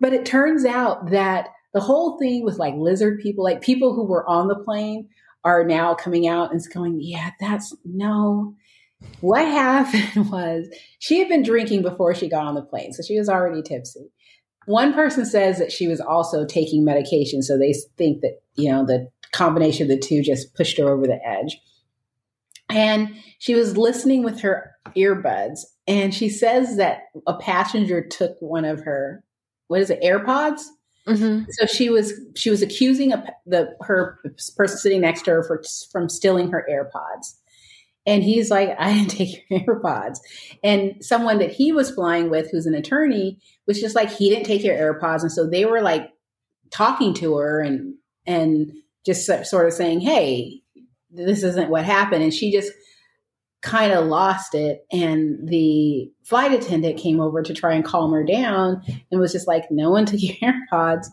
[0.00, 4.04] But it turns out that the whole thing with like lizard people, like people who
[4.04, 5.08] were on the plane,
[5.44, 8.54] are now coming out and going, yeah, that's no.
[9.20, 10.66] What happened was
[10.98, 14.10] she had been drinking before she got on the plane, so she was already tipsy.
[14.66, 18.84] One person says that she was also taking medication, so they think that, you know,
[18.84, 21.58] the combination of the two just pushed her over the edge.
[22.68, 28.64] And she was listening with her earbuds, and she says that a passenger took one
[28.64, 29.24] of her
[29.70, 30.62] what is it AirPods.
[31.06, 31.44] Mm-hmm.
[31.50, 34.18] So she was she was accusing a, the her
[34.56, 35.62] person sitting next to her for
[35.92, 37.36] from stealing her AirPods,
[38.04, 40.18] and he's like, "I didn't take your AirPods."
[40.64, 44.44] And someone that he was flying with, who's an attorney, was just like, "He didn't
[44.44, 46.10] take your AirPods," and so they were like
[46.70, 47.94] talking to her and
[48.26, 48.72] and
[49.06, 50.62] just sort of saying, "Hey,
[51.10, 52.72] this isn't what happened," and she just
[53.62, 58.24] kind of lost it and the flight attendant came over to try and calm her
[58.24, 61.06] down and was just like no one took your airpods.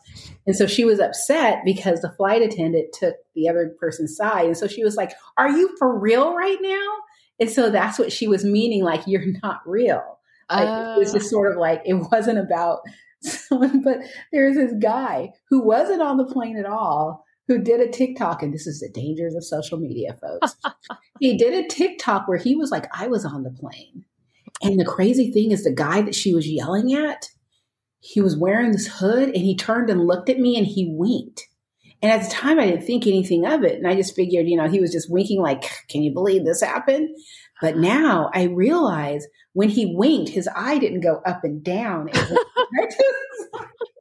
[0.46, 4.46] And so she was upset because the flight attendant took the other person's side.
[4.46, 6.88] And so she was like are you for real right now?
[7.40, 10.20] And so that's what she was meaning like you're not real.
[10.50, 10.94] Like uh.
[10.96, 12.80] it was just sort of like it wasn't about
[13.22, 13.98] someone but
[14.32, 18.54] there's this guy who wasn't on the plane at all who did a TikTok, and
[18.54, 20.56] this is the dangers of social media, folks.
[21.20, 24.06] he did a TikTok where he was like, I was on the plane.
[24.62, 27.30] And the crazy thing is, the guy that she was yelling at,
[28.00, 31.48] he was wearing this hood and he turned and looked at me and he winked.
[32.02, 33.76] And at the time, I didn't think anything of it.
[33.76, 36.62] And I just figured, you know, he was just winking, like, can you believe this
[36.62, 37.10] happened?
[37.62, 37.82] But uh-huh.
[37.82, 42.10] now I realize when he winked, his eye didn't go up and down.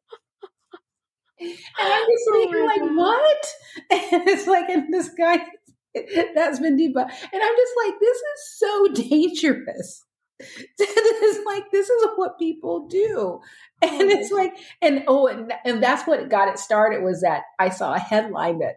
[1.46, 3.46] And I'm just oh like, like what?
[4.12, 5.38] And it's like, and this guy
[6.34, 7.10] that's been debunked.
[7.32, 10.02] And I'm just like, this is so dangerous.
[10.78, 13.40] it's like this is what people do
[13.80, 17.70] and it's like and oh and, and that's what got it started was that i
[17.70, 18.74] saw a headline that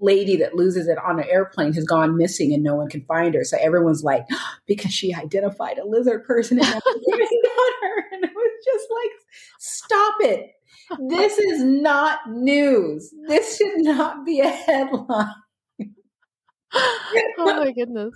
[0.00, 3.34] lady that loses it on an airplane has gone missing and no one can find
[3.34, 4.24] her so everyone's like
[4.66, 9.10] because she identified a lizard person and her and it was just like
[9.60, 10.50] stop it
[11.08, 15.34] this is not news this should not be a headline
[17.38, 18.14] oh my goodness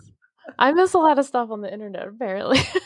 [0.58, 2.58] I miss a lot of stuff on the internet, apparently.
[2.58, 2.76] See,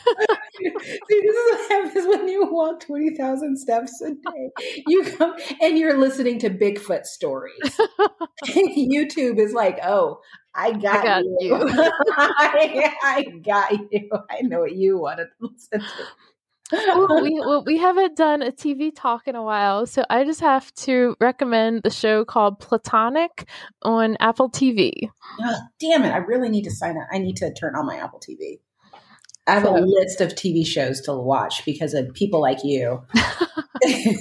[0.61, 4.83] this is what happens when you walk 20,000 steps a day.
[4.87, 7.57] You come and you're listening to Bigfoot stories.
[8.45, 10.19] YouTube is like, oh,
[10.53, 11.35] I got, I got you.
[11.41, 11.91] you.
[12.17, 14.09] I, I, got you.
[14.29, 16.05] I know what you want to listen to
[16.71, 20.41] well, we well, we haven't done a TV talk in a while, so I just
[20.41, 23.47] have to recommend the show called Platonic
[23.83, 25.09] on Apple TV.
[25.41, 26.11] Oh, damn it!
[26.11, 27.07] I really need to sign up.
[27.11, 28.59] I need to turn on my Apple TV.
[29.47, 33.03] I have so, a list of TV shows to watch because of people like you.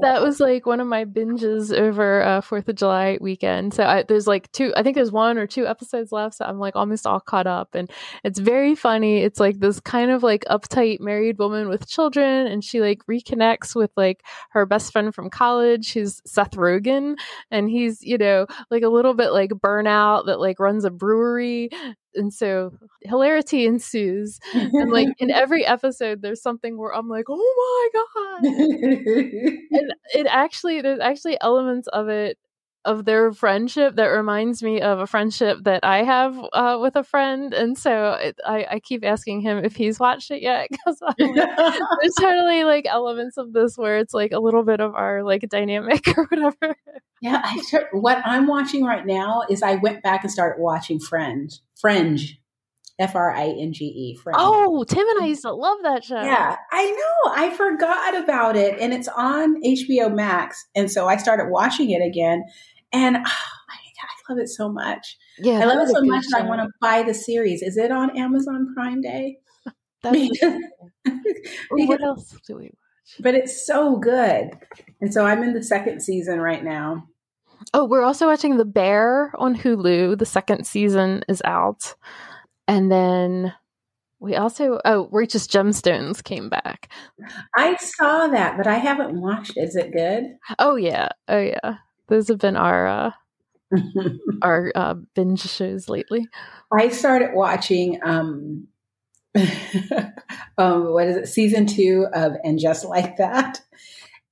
[0.00, 3.74] that was like one of my binges over uh, Fourth of July weekend.
[3.74, 6.36] So I, there's like two, I think there's one or two episodes left.
[6.36, 7.90] So I'm like almost all caught up, and
[8.24, 9.18] it's very funny.
[9.18, 13.74] It's like this kind of like uptight married woman with children, and she like reconnects
[13.74, 17.16] with like her best friend from college, who's Seth Rogen,
[17.50, 21.70] and he's you know like a little bit like burnout that like runs a brewery,
[22.14, 24.38] and so hilarity ensues.
[24.54, 28.44] And like in every episode there's something where i'm like oh my god.
[29.72, 32.38] And it actually there's actually elements of it
[32.84, 37.04] of their friendship that reminds me of a friendship that I have uh, with a
[37.04, 41.00] friend, and so it, I, I, keep asking him if he's watched it yet because
[41.16, 45.48] there's totally like elements of this where it's like a little bit of our like
[45.48, 46.76] dynamic or whatever.
[47.22, 50.98] Yeah, I start, what I'm watching right now is I went back and started watching
[50.98, 51.60] Fringe.
[51.80, 52.38] Fringe.
[52.98, 54.18] F R I N G E.
[54.34, 55.28] Oh, Tim and I mm-hmm.
[55.28, 56.20] used to love that show.
[56.20, 57.32] Yeah, I know.
[57.32, 62.02] I forgot about it, and it's on HBO Max, and so I started watching it
[62.02, 62.44] again,
[62.92, 65.16] and oh, I love it so much.
[65.38, 67.62] Yeah, I love it so much that I want to buy the series.
[67.62, 69.38] Is it on Amazon Prime Day?
[70.02, 70.62] because,
[71.70, 72.72] what else do we watch?
[73.20, 74.50] But it's so good,
[75.00, 77.08] and so I'm in the second season right now.
[77.74, 80.18] Oh, we're also watching The Bear on Hulu.
[80.18, 81.94] The second season is out.
[82.68, 83.54] And then
[84.20, 86.88] we also oh, Righteous Gemstones came back.
[87.56, 89.56] I saw that, but I haven't watched.
[89.56, 90.36] Is it good?
[90.58, 91.08] Oh yeah.
[91.28, 91.76] Oh yeah.
[92.06, 93.10] Those have been our uh
[94.42, 96.26] our uh, binge shows lately.
[96.70, 98.68] I started watching um
[100.58, 103.60] um what is it season 2 of and just like that.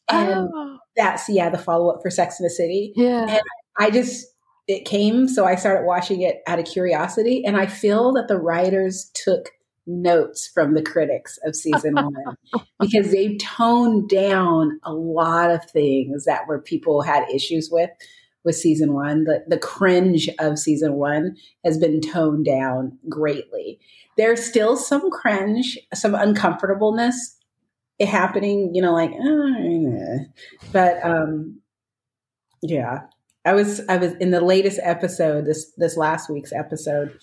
[0.09, 2.93] And oh that's yeah the follow up for Sex and the City.
[2.95, 3.43] Yeah, and
[3.79, 4.27] I just
[4.69, 8.39] it came, so I started watching it out of curiosity, and I feel that the
[8.39, 9.49] writers took
[9.87, 12.37] notes from the critics of season one
[12.79, 17.91] because they toned down a lot of things that were people had issues with
[18.45, 19.25] with season one.
[19.25, 23.81] The the cringe of season one has been toned down greatly.
[24.19, 27.39] There's still some cringe, some uncomfortableness
[28.01, 30.19] it happening, you know, like, oh,
[30.73, 31.61] but um,
[32.63, 33.01] yeah,
[33.45, 37.17] I was I was in the latest episode, this this last week's episode.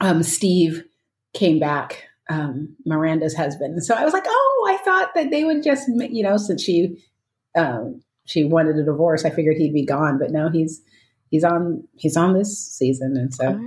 [0.00, 0.84] Um, Steve
[1.34, 5.42] came back, um, Miranda's husband, and so I was like, oh, I thought that they
[5.42, 7.04] would just, you know, since she
[7.56, 10.80] um, she wanted a divorce, I figured he'd be gone, but no, he's
[11.28, 13.60] he's on he's on this season, and so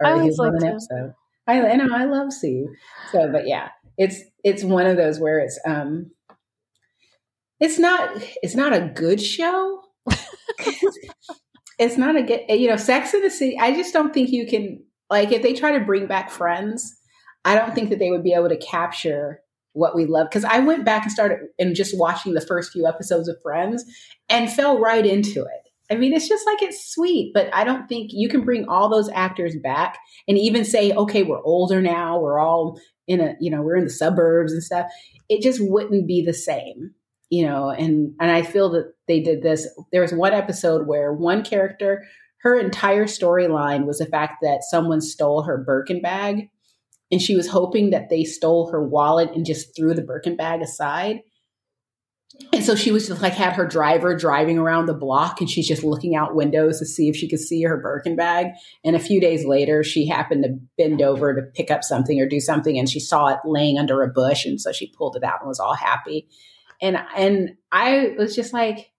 [0.00, 1.14] or he's on an episode.
[1.46, 2.66] I, I know I love Steve,
[3.12, 3.68] so but yeah,
[3.98, 6.10] it's it's one of those where it's um
[7.60, 8.10] it's not
[8.42, 9.82] it's not a good show.
[11.78, 13.58] it's not a good you know, Sex and the City.
[13.58, 16.96] I just don't think you can like if they try to bring back Friends,
[17.44, 19.40] I don't think that they would be able to capture
[19.72, 22.86] what we love because I went back and started and just watching the first few
[22.86, 23.84] episodes of Friends
[24.28, 25.70] and fell right into it.
[25.90, 28.88] I mean, it's just like it's sweet, but I don't think you can bring all
[28.88, 32.80] those actors back and even say, okay, we're older now, we're all
[33.10, 34.86] in a, you know, we're in the suburbs and stuff.
[35.28, 36.94] It just wouldn't be the same,
[37.28, 39.68] you know, and and I feel that they did this.
[39.90, 42.04] There was one episode where one character,
[42.42, 46.50] her entire storyline was the fact that someone stole her Birkin bag
[47.10, 50.62] and she was hoping that they stole her wallet and just threw the Birkin bag
[50.62, 51.20] aside
[52.52, 55.68] and so she was just like had her driver driving around the block and she's
[55.68, 58.48] just looking out windows to see if she could see her Birkin bag.
[58.84, 62.26] And a few days later, she happened to bend over to pick up something or
[62.26, 64.44] do something and she saw it laying under a bush.
[64.44, 66.28] And so she pulled it out and was all happy.
[66.82, 68.90] And, and I was just like,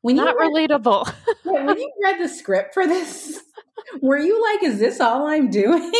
[0.00, 1.12] when you not read, relatable.
[1.44, 3.42] when you read the script for this,
[4.00, 5.92] were you like, is this all I'm doing?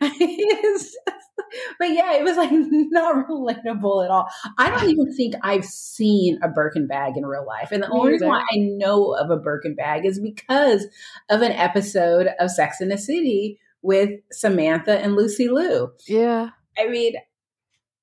[1.78, 4.28] but yeah, it was like not relatable at all.
[4.58, 7.72] I don't even think I've seen a Birkin bag in real life.
[7.72, 10.86] And the only reason why I know of a Birkin bag is because
[11.28, 15.92] of an episode of Sex and the City with Samantha and Lucy Liu.
[16.06, 16.50] Yeah.
[16.78, 17.14] I mean,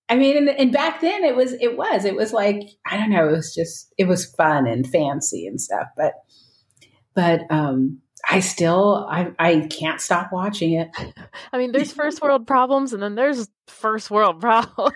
[0.09, 3.09] I mean, and, and, back then it was, it was, it was like, I don't
[3.09, 5.87] know, it was just, it was fun and fancy and stuff.
[5.97, 6.13] But,
[7.13, 7.99] but, um,
[8.29, 10.89] I still, I, I can't stop watching it.
[11.53, 14.95] I mean, there's first world problems and then there's first world problems.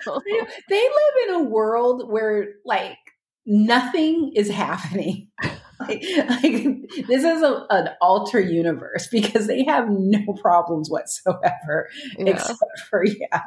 [0.69, 2.97] they live in a world where like
[3.45, 5.30] nothing is happening.
[5.82, 6.53] Like, like,
[7.07, 12.34] this is a, an alter universe because they have no problems whatsoever yeah.
[12.34, 13.41] except for yeah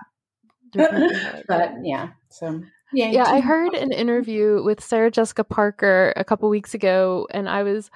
[0.74, 2.62] but yeah, so
[2.92, 3.10] yeah.
[3.10, 7.62] Yeah, I heard an interview with Sarah Jessica Parker a couple weeks ago, and I
[7.62, 7.90] was,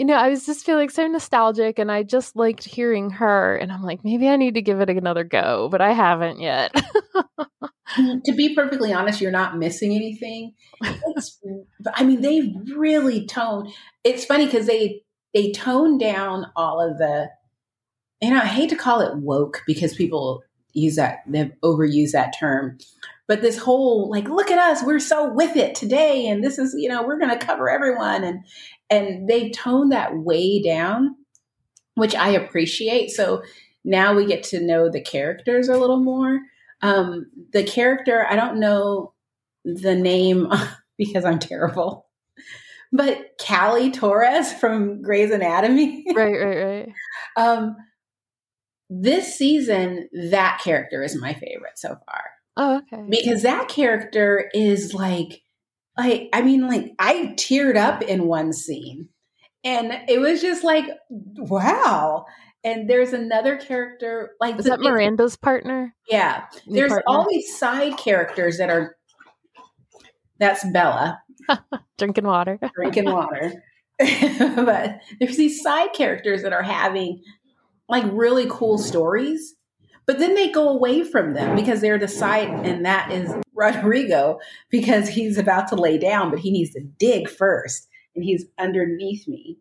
[0.00, 3.70] you know, I was just feeling so nostalgic, and I just liked hearing her, and
[3.70, 6.72] I'm like, maybe I need to give it another go, but I haven't yet.
[7.98, 10.54] Mm, to be perfectly honest, you're not missing anything.
[11.94, 13.72] I mean, they really tone.
[14.02, 15.02] It's funny because they
[15.34, 17.28] they tone down all of the.
[18.22, 22.78] And I hate to call it woke because people use that they've overused that term
[23.26, 26.74] but this whole like look at us we're so with it today and this is
[26.76, 28.44] you know we're going to cover everyone and
[28.90, 31.14] and they've toned that way down
[31.94, 33.42] which i appreciate so
[33.84, 36.40] now we get to know the characters a little more
[36.82, 39.12] um the character i don't know
[39.64, 40.48] the name
[40.98, 42.06] because i'm terrible
[42.92, 46.04] but Callie Torres from Grey's Anatomy.
[46.14, 46.88] Right, right, right.
[47.36, 47.76] um,
[48.90, 52.24] this season, that character is my favorite so far.
[52.56, 53.04] Oh, okay.
[53.08, 55.42] Because that character is like,
[55.96, 59.08] like I mean, like I teared up in one scene,
[59.64, 62.26] and it was just like, wow.
[62.62, 65.94] And there's another character like is that Miranda's partner?
[66.10, 67.04] Yeah, New there's partner?
[67.06, 68.96] all these side characters that are.
[70.38, 71.20] That's Bella
[71.98, 73.52] drinking water, drinking water.
[73.98, 77.22] but there's these side characters that are having
[77.90, 79.54] like really cool stories,
[80.06, 84.38] but then they go away from them because they're the side, and that is Rodrigo
[84.70, 89.28] because he's about to lay down, but he needs to dig first, and he's underneath
[89.28, 89.58] me.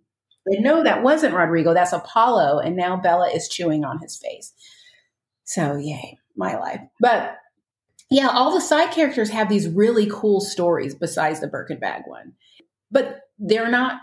[0.49, 4.53] They know that wasn't Rodrigo, that's Apollo, and now Bella is chewing on his face.
[5.43, 6.81] So, yay, my life.
[6.99, 7.37] But
[8.09, 12.33] yeah, all the side characters have these really cool stories besides the Birkin bag one,
[12.91, 14.01] but they're not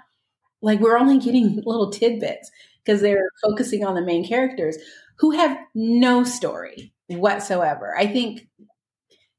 [0.62, 2.50] like we're only getting little tidbits
[2.86, 4.76] because they're focusing on the main characters
[5.18, 7.94] who have no story whatsoever.
[7.98, 8.46] I think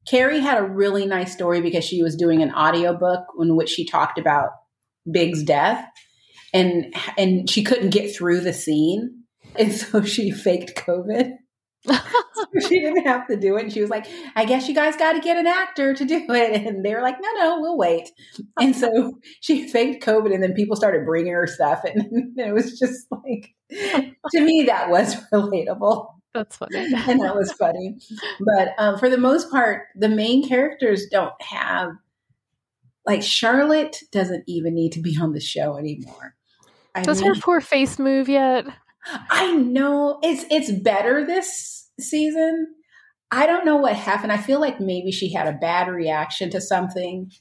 [0.07, 3.85] Carrie had a really nice story because she was doing an audiobook in which she
[3.85, 4.49] talked about
[5.09, 5.85] Big's death
[6.53, 9.23] and and she couldn't get through the scene
[9.55, 11.31] and so she faked COVID.
[12.61, 13.63] she didn't have to do it.
[13.63, 14.05] And she was like,
[14.35, 16.61] I guess you guys got to get an actor to do it.
[16.67, 18.09] And they were like, no, no, we'll wait.
[18.59, 21.83] And so she faked COVID and then people started bringing her stuff.
[21.83, 26.07] And it was just like, to me, that was relatable.
[26.33, 26.77] That's funny.
[26.77, 27.97] and that was funny.
[28.39, 31.91] But um, for the most part, the main characters don't have,
[33.05, 36.35] like, Charlotte doesn't even need to be on the show anymore.
[36.93, 38.65] I Does mean, her poor face move yet?
[39.29, 42.67] I know it's it's better this season.
[43.31, 44.31] I don't know what happened.
[44.31, 47.31] I feel like maybe she had a bad reaction to something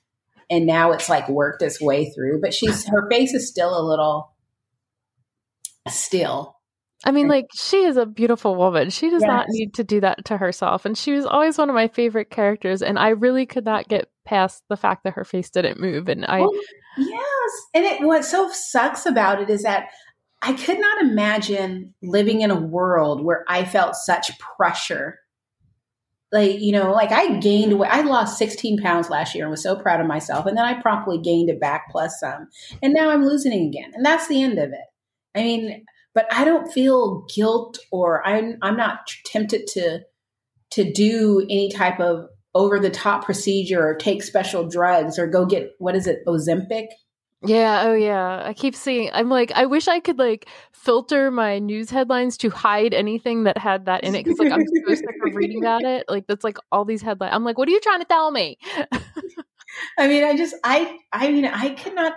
[0.50, 3.82] and now it's like worked its way through, but she's her face is still a
[3.82, 4.32] little
[5.88, 6.54] still.
[7.04, 8.90] I mean, like, she is a beautiful woman.
[8.90, 9.28] She does yes.
[9.28, 10.84] not need to do that to herself.
[10.84, 12.82] And she was always one of my favorite characters.
[12.82, 16.08] And I really could not get past the fact that her face didn't move.
[16.08, 16.40] And I.
[16.40, 16.52] Well,
[16.96, 17.50] yes.
[17.74, 19.88] And it, what so sucks about it is that
[20.43, 25.18] I could not imagine living in a world where I felt such pressure.
[26.32, 27.91] Like, you know, like I gained weight.
[27.91, 30.47] I lost 16 pounds last year and was so proud of myself.
[30.47, 32.49] And then I promptly gained it back plus some.
[32.82, 33.93] And now I'm losing again.
[33.95, 34.87] And that's the end of it.
[35.34, 35.84] I mean,
[36.16, 40.01] but I don't feel guilt or I'm I'm not tempted to
[40.72, 45.45] to do any type of over the top procedure or take special drugs or go
[45.45, 46.87] get what is it, Ozempic?
[47.45, 48.43] Yeah, oh yeah.
[48.45, 52.51] I keep seeing I'm like I wish I could like filter my news headlines to
[52.51, 55.82] hide anything that had that in it cuz like I'm so sick of reading about
[55.82, 56.07] it.
[56.09, 57.34] Like that's like all these headlines.
[57.34, 58.59] I'm like what are you trying to tell me?
[59.99, 62.14] I mean, I just I I mean, I cannot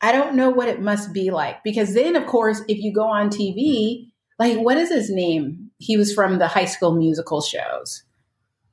[0.00, 3.04] I don't know what it must be like because then of course if you go
[3.04, 5.70] on TV, like what is his name?
[5.78, 8.04] He was from the high school musical shows.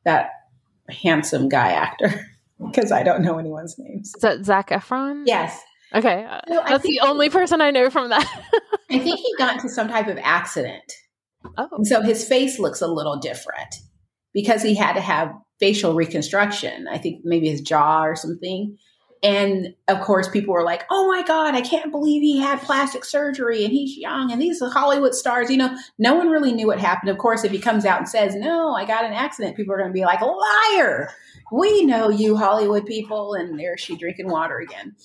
[0.03, 0.30] That
[0.89, 2.28] handsome guy actor.
[2.59, 4.13] Because I don't know anyone's names.
[4.15, 5.23] Is that Zac Efron?
[5.25, 5.59] Yes.
[5.93, 8.25] Okay, uh, that's the only person I know from that.
[8.91, 10.91] I think he got into some type of accident,
[11.57, 11.67] Oh.
[11.71, 13.75] And so his face looks a little different
[14.33, 16.87] because he had to have facial reconstruction.
[16.87, 18.77] I think maybe his jaw or something.
[19.26, 23.03] And of course, people were like, oh my God, I can't believe he had plastic
[23.03, 25.49] surgery and he's young and these are Hollywood stars.
[25.49, 27.09] You know, no one really knew what happened.
[27.09, 29.80] Of course, if he comes out and says, no, I got an accident, people are
[29.80, 31.09] going to be like, liar.
[31.51, 33.34] We know you, Hollywood people.
[33.34, 34.95] And there she drinking water again.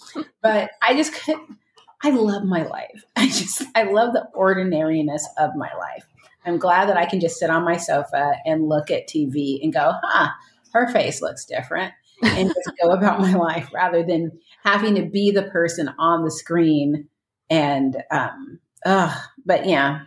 [0.43, 1.57] But I just couldn't,
[2.03, 3.03] I love my life.
[3.17, 6.05] I just, I love the ordinariness of my life.
[6.45, 9.73] I'm glad that I can just sit on my sofa and look at TV and
[9.73, 10.29] go, huh,
[10.75, 14.33] her face looks different and just go about my life rather than
[14.65, 17.09] having to be the person on the screen.
[17.49, 19.15] And, um, uh,
[19.45, 20.03] but yeah,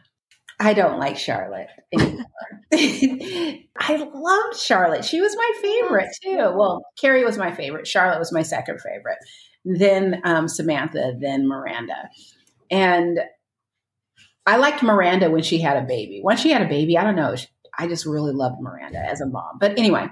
[0.59, 2.26] I don't like Charlotte anymore.
[2.74, 5.05] I loved Charlotte.
[5.05, 6.53] She was my favorite too.
[6.55, 7.88] Well, Carrie was my favorite.
[7.88, 9.18] Charlotte was my second favorite.
[9.66, 12.09] Then um, Samantha, then Miranda.
[12.70, 13.20] And
[14.45, 16.22] I liked Miranda when she had a baby.
[16.24, 17.36] Once she had a baby, I don't know.
[17.78, 19.57] I just really loved Miranda as a mom.
[19.59, 20.07] But anyway,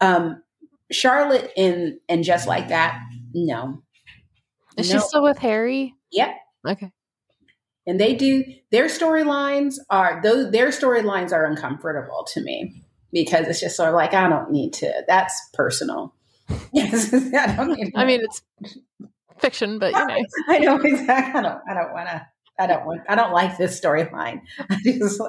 [0.00, 0.42] um,
[0.90, 2.98] Charlotte in and just like that,
[3.34, 3.82] no.
[4.76, 5.00] Is No.
[5.00, 5.94] she still with Harry?
[6.12, 6.34] Yep.
[6.66, 6.92] Okay.
[7.86, 12.82] And they do their storylines are those their storylines are uncomfortable to me
[13.12, 14.92] because it's just sort of like I don't need to.
[15.08, 16.14] That's personal.
[16.72, 17.92] Yes, I don't need.
[17.96, 18.42] I mean, it's
[19.38, 20.16] fiction, but you know.
[20.48, 21.38] I know exactly.
[21.38, 21.60] I don't.
[21.68, 22.26] I don't want to.
[22.58, 23.02] I don't want.
[23.08, 24.40] I don't like this storyline.
[24.70, 25.20] I just.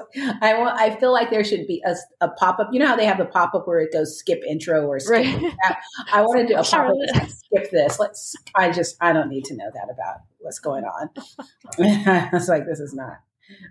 [0.42, 0.80] I want.
[0.80, 2.70] I feel like there should be a, a pop up.
[2.72, 5.12] You know how they have the pop up where it goes skip intro or skip.
[5.12, 5.40] Right.
[5.62, 5.80] that?
[6.12, 6.70] I want to do a pop up.
[6.70, 7.30] Charlotte.
[7.30, 7.98] Skip this.
[7.98, 8.34] Let's.
[8.54, 8.96] I just.
[9.00, 11.10] I don't need to know that about what's going on.
[11.78, 13.18] I was like, this is not.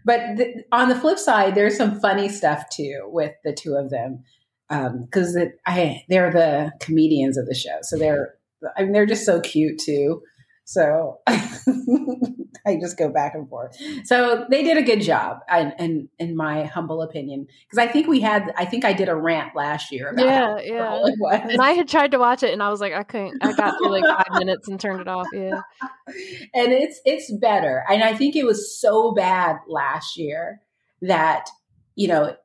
[0.06, 3.90] But th- on the flip side, there's some funny stuff too with the two of
[3.90, 4.24] them
[4.70, 8.36] um, because it I they're the comedians of the show, so they're
[8.78, 10.22] I mean they're just so cute too.
[10.70, 13.76] So I just go back and forth.
[14.04, 18.06] So they did a good job, and in, in my humble opinion, because I think
[18.06, 21.02] we had I think I did a rant last year about Yeah, yeah.
[21.06, 21.52] it.
[21.54, 23.44] And I had tried to watch it, and I was like, I couldn't.
[23.44, 25.26] I got through like five minutes and turned it off.
[25.34, 25.62] Yeah.
[26.54, 27.84] and it's it's better.
[27.90, 30.62] And I think it was so bad last year
[31.02, 31.50] that
[31.96, 32.36] you know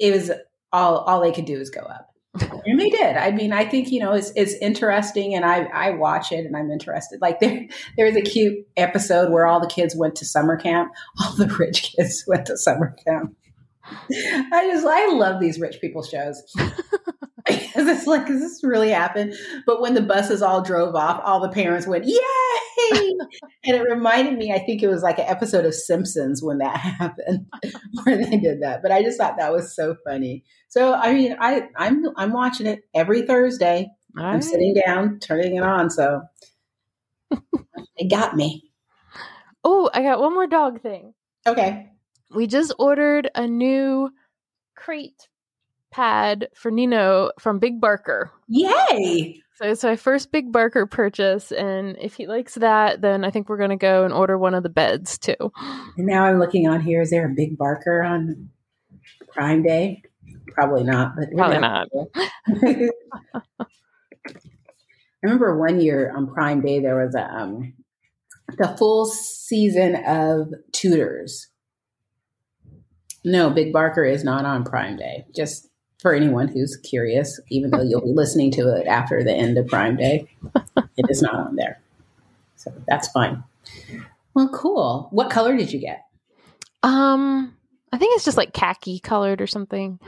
[0.00, 0.32] it was
[0.72, 2.08] all all they could do is go up,
[2.40, 3.16] and they did.
[3.16, 6.56] I mean, I think you know it's it's interesting, and I I watch it and
[6.56, 7.20] I'm interested.
[7.20, 7.66] Like there
[7.96, 10.92] there was a cute episode where all the kids went to summer camp.
[11.20, 13.36] All the rich kids went to summer camp.
[14.10, 16.42] I just I love these rich people shows.
[17.74, 19.34] Because it's like, does this really happen?
[19.66, 22.16] But when the buses all drove off, all the parents went, Yay!
[23.64, 26.76] and it reminded me, I think it was like an episode of Simpsons when that
[27.00, 27.46] happened,
[28.04, 28.80] where they did that.
[28.80, 30.44] But I just thought that was so funny.
[30.68, 33.88] So I mean, I I'm I'm watching it every Thursday.
[34.16, 34.44] All I'm right.
[34.44, 35.90] sitting down, turning it on.
[35.90, 36.22] So
[37.96, 38.70] it got me.
[39.64, 41.14] Oh, I got one more dog thing.
[41.46, 41.90] Okay.
[42.34, 44.10] We just ordered a new
[44.76, 45.28] crate
[45.94, 48.32] pad for Neno from Big Barker.
[48.48, 49.40] Yay!
[49.54, 53.48] So it's my first Big Barker purchase, and if he likes that, then I think
[53.48, 55.36] we're gonna go and order one of the beds too.
[55.96, 57.02] And now I'm looking on here.
[57.02, 58.50] Is there a big barker on
[59.28, 60.02] Prime Day?
[60.48, 61.86] Probably not, but Probably not.
[62.48, 62.90] I
[65.22, 67.74] remember one year on Prime Day there was a um,
[68.58, 71.46] the full season of Tudors.
[73.24, 75.26] No, Big Barker is not on Prime Day.
[75.34, 75.68] Just
[76.04, 79.66] for anyone who's curious, even though you'll be listening to it after the end of
[79.66, 80.28] Prime Day,
[80.98, 81.80] it is not on there.
[82.56, 83.42] So that's fine.
[84.34, 85.08] Well, cool.
[85.12, 86.04] What color did you get?
[86.82, 87.56] Um,
[87.90, 89.98] I think it's just like khaki colored or something.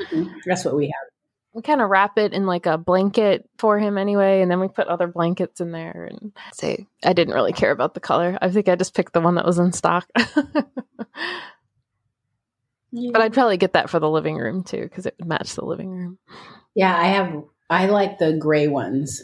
[0.44, 1.10] That's what we have.
[1.54, 4.68] We kind of wrap it in like a blanket for him anyway, and then we
[4.68, 6.10] put other blankets in there.
[6.10, 8.36] And say, I didn't really care about the color.
[8.42, 10.06] I think I just picked the one that was in stock.
[12.92, 15.64] But I'd probably get that for the living room too, because it would match the
[15.64, 16.18] living room.
[16.74, 17.42] Yeah, I have.
[17.68, 19.22] I like the gray ones.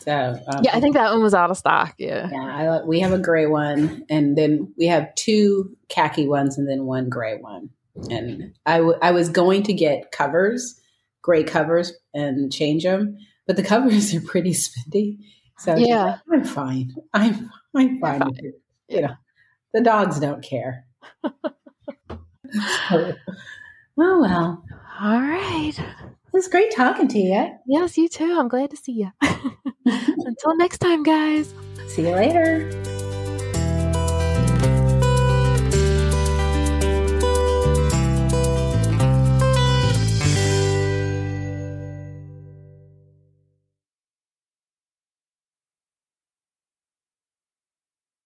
[0.00, 1.94] So um, Yeah, I think that one was out of stock.
[1.98, 2.28] Yeah.
[2.32, 6.68] Yeah, I, we have a gray one, and then we have two khaki ones, and
[6.68, 7.70] then one gray one.
[8.10, 10.80] And I, w- I was going to get covers,
[11.20, 15.18] gray covers, and change them, but the covers are pretty spendy.
[15.58, 16.04] So Yeah.
[16.04, 16.94] like, I'm fine.
[17.12, 18.20] I'm I'm fine.
[18.20, 18.28] fine.
[18.30, 18.60] with it.
[18.88, 19.14] You know,
[19.74, 20.86] the dogs don't care.
[23.98, 24.64] Oh well,
[25.00, 25.72] All right.
[25.78, 25.84] it
[26.32, 27.50] was great talking to you.
[27.66, 28.36] Yes, you too.
[28.38, 29.12] I'm glad to see you.
[29.86, 31.52] Until next time, guys.
[31.88, 32.70] See you later.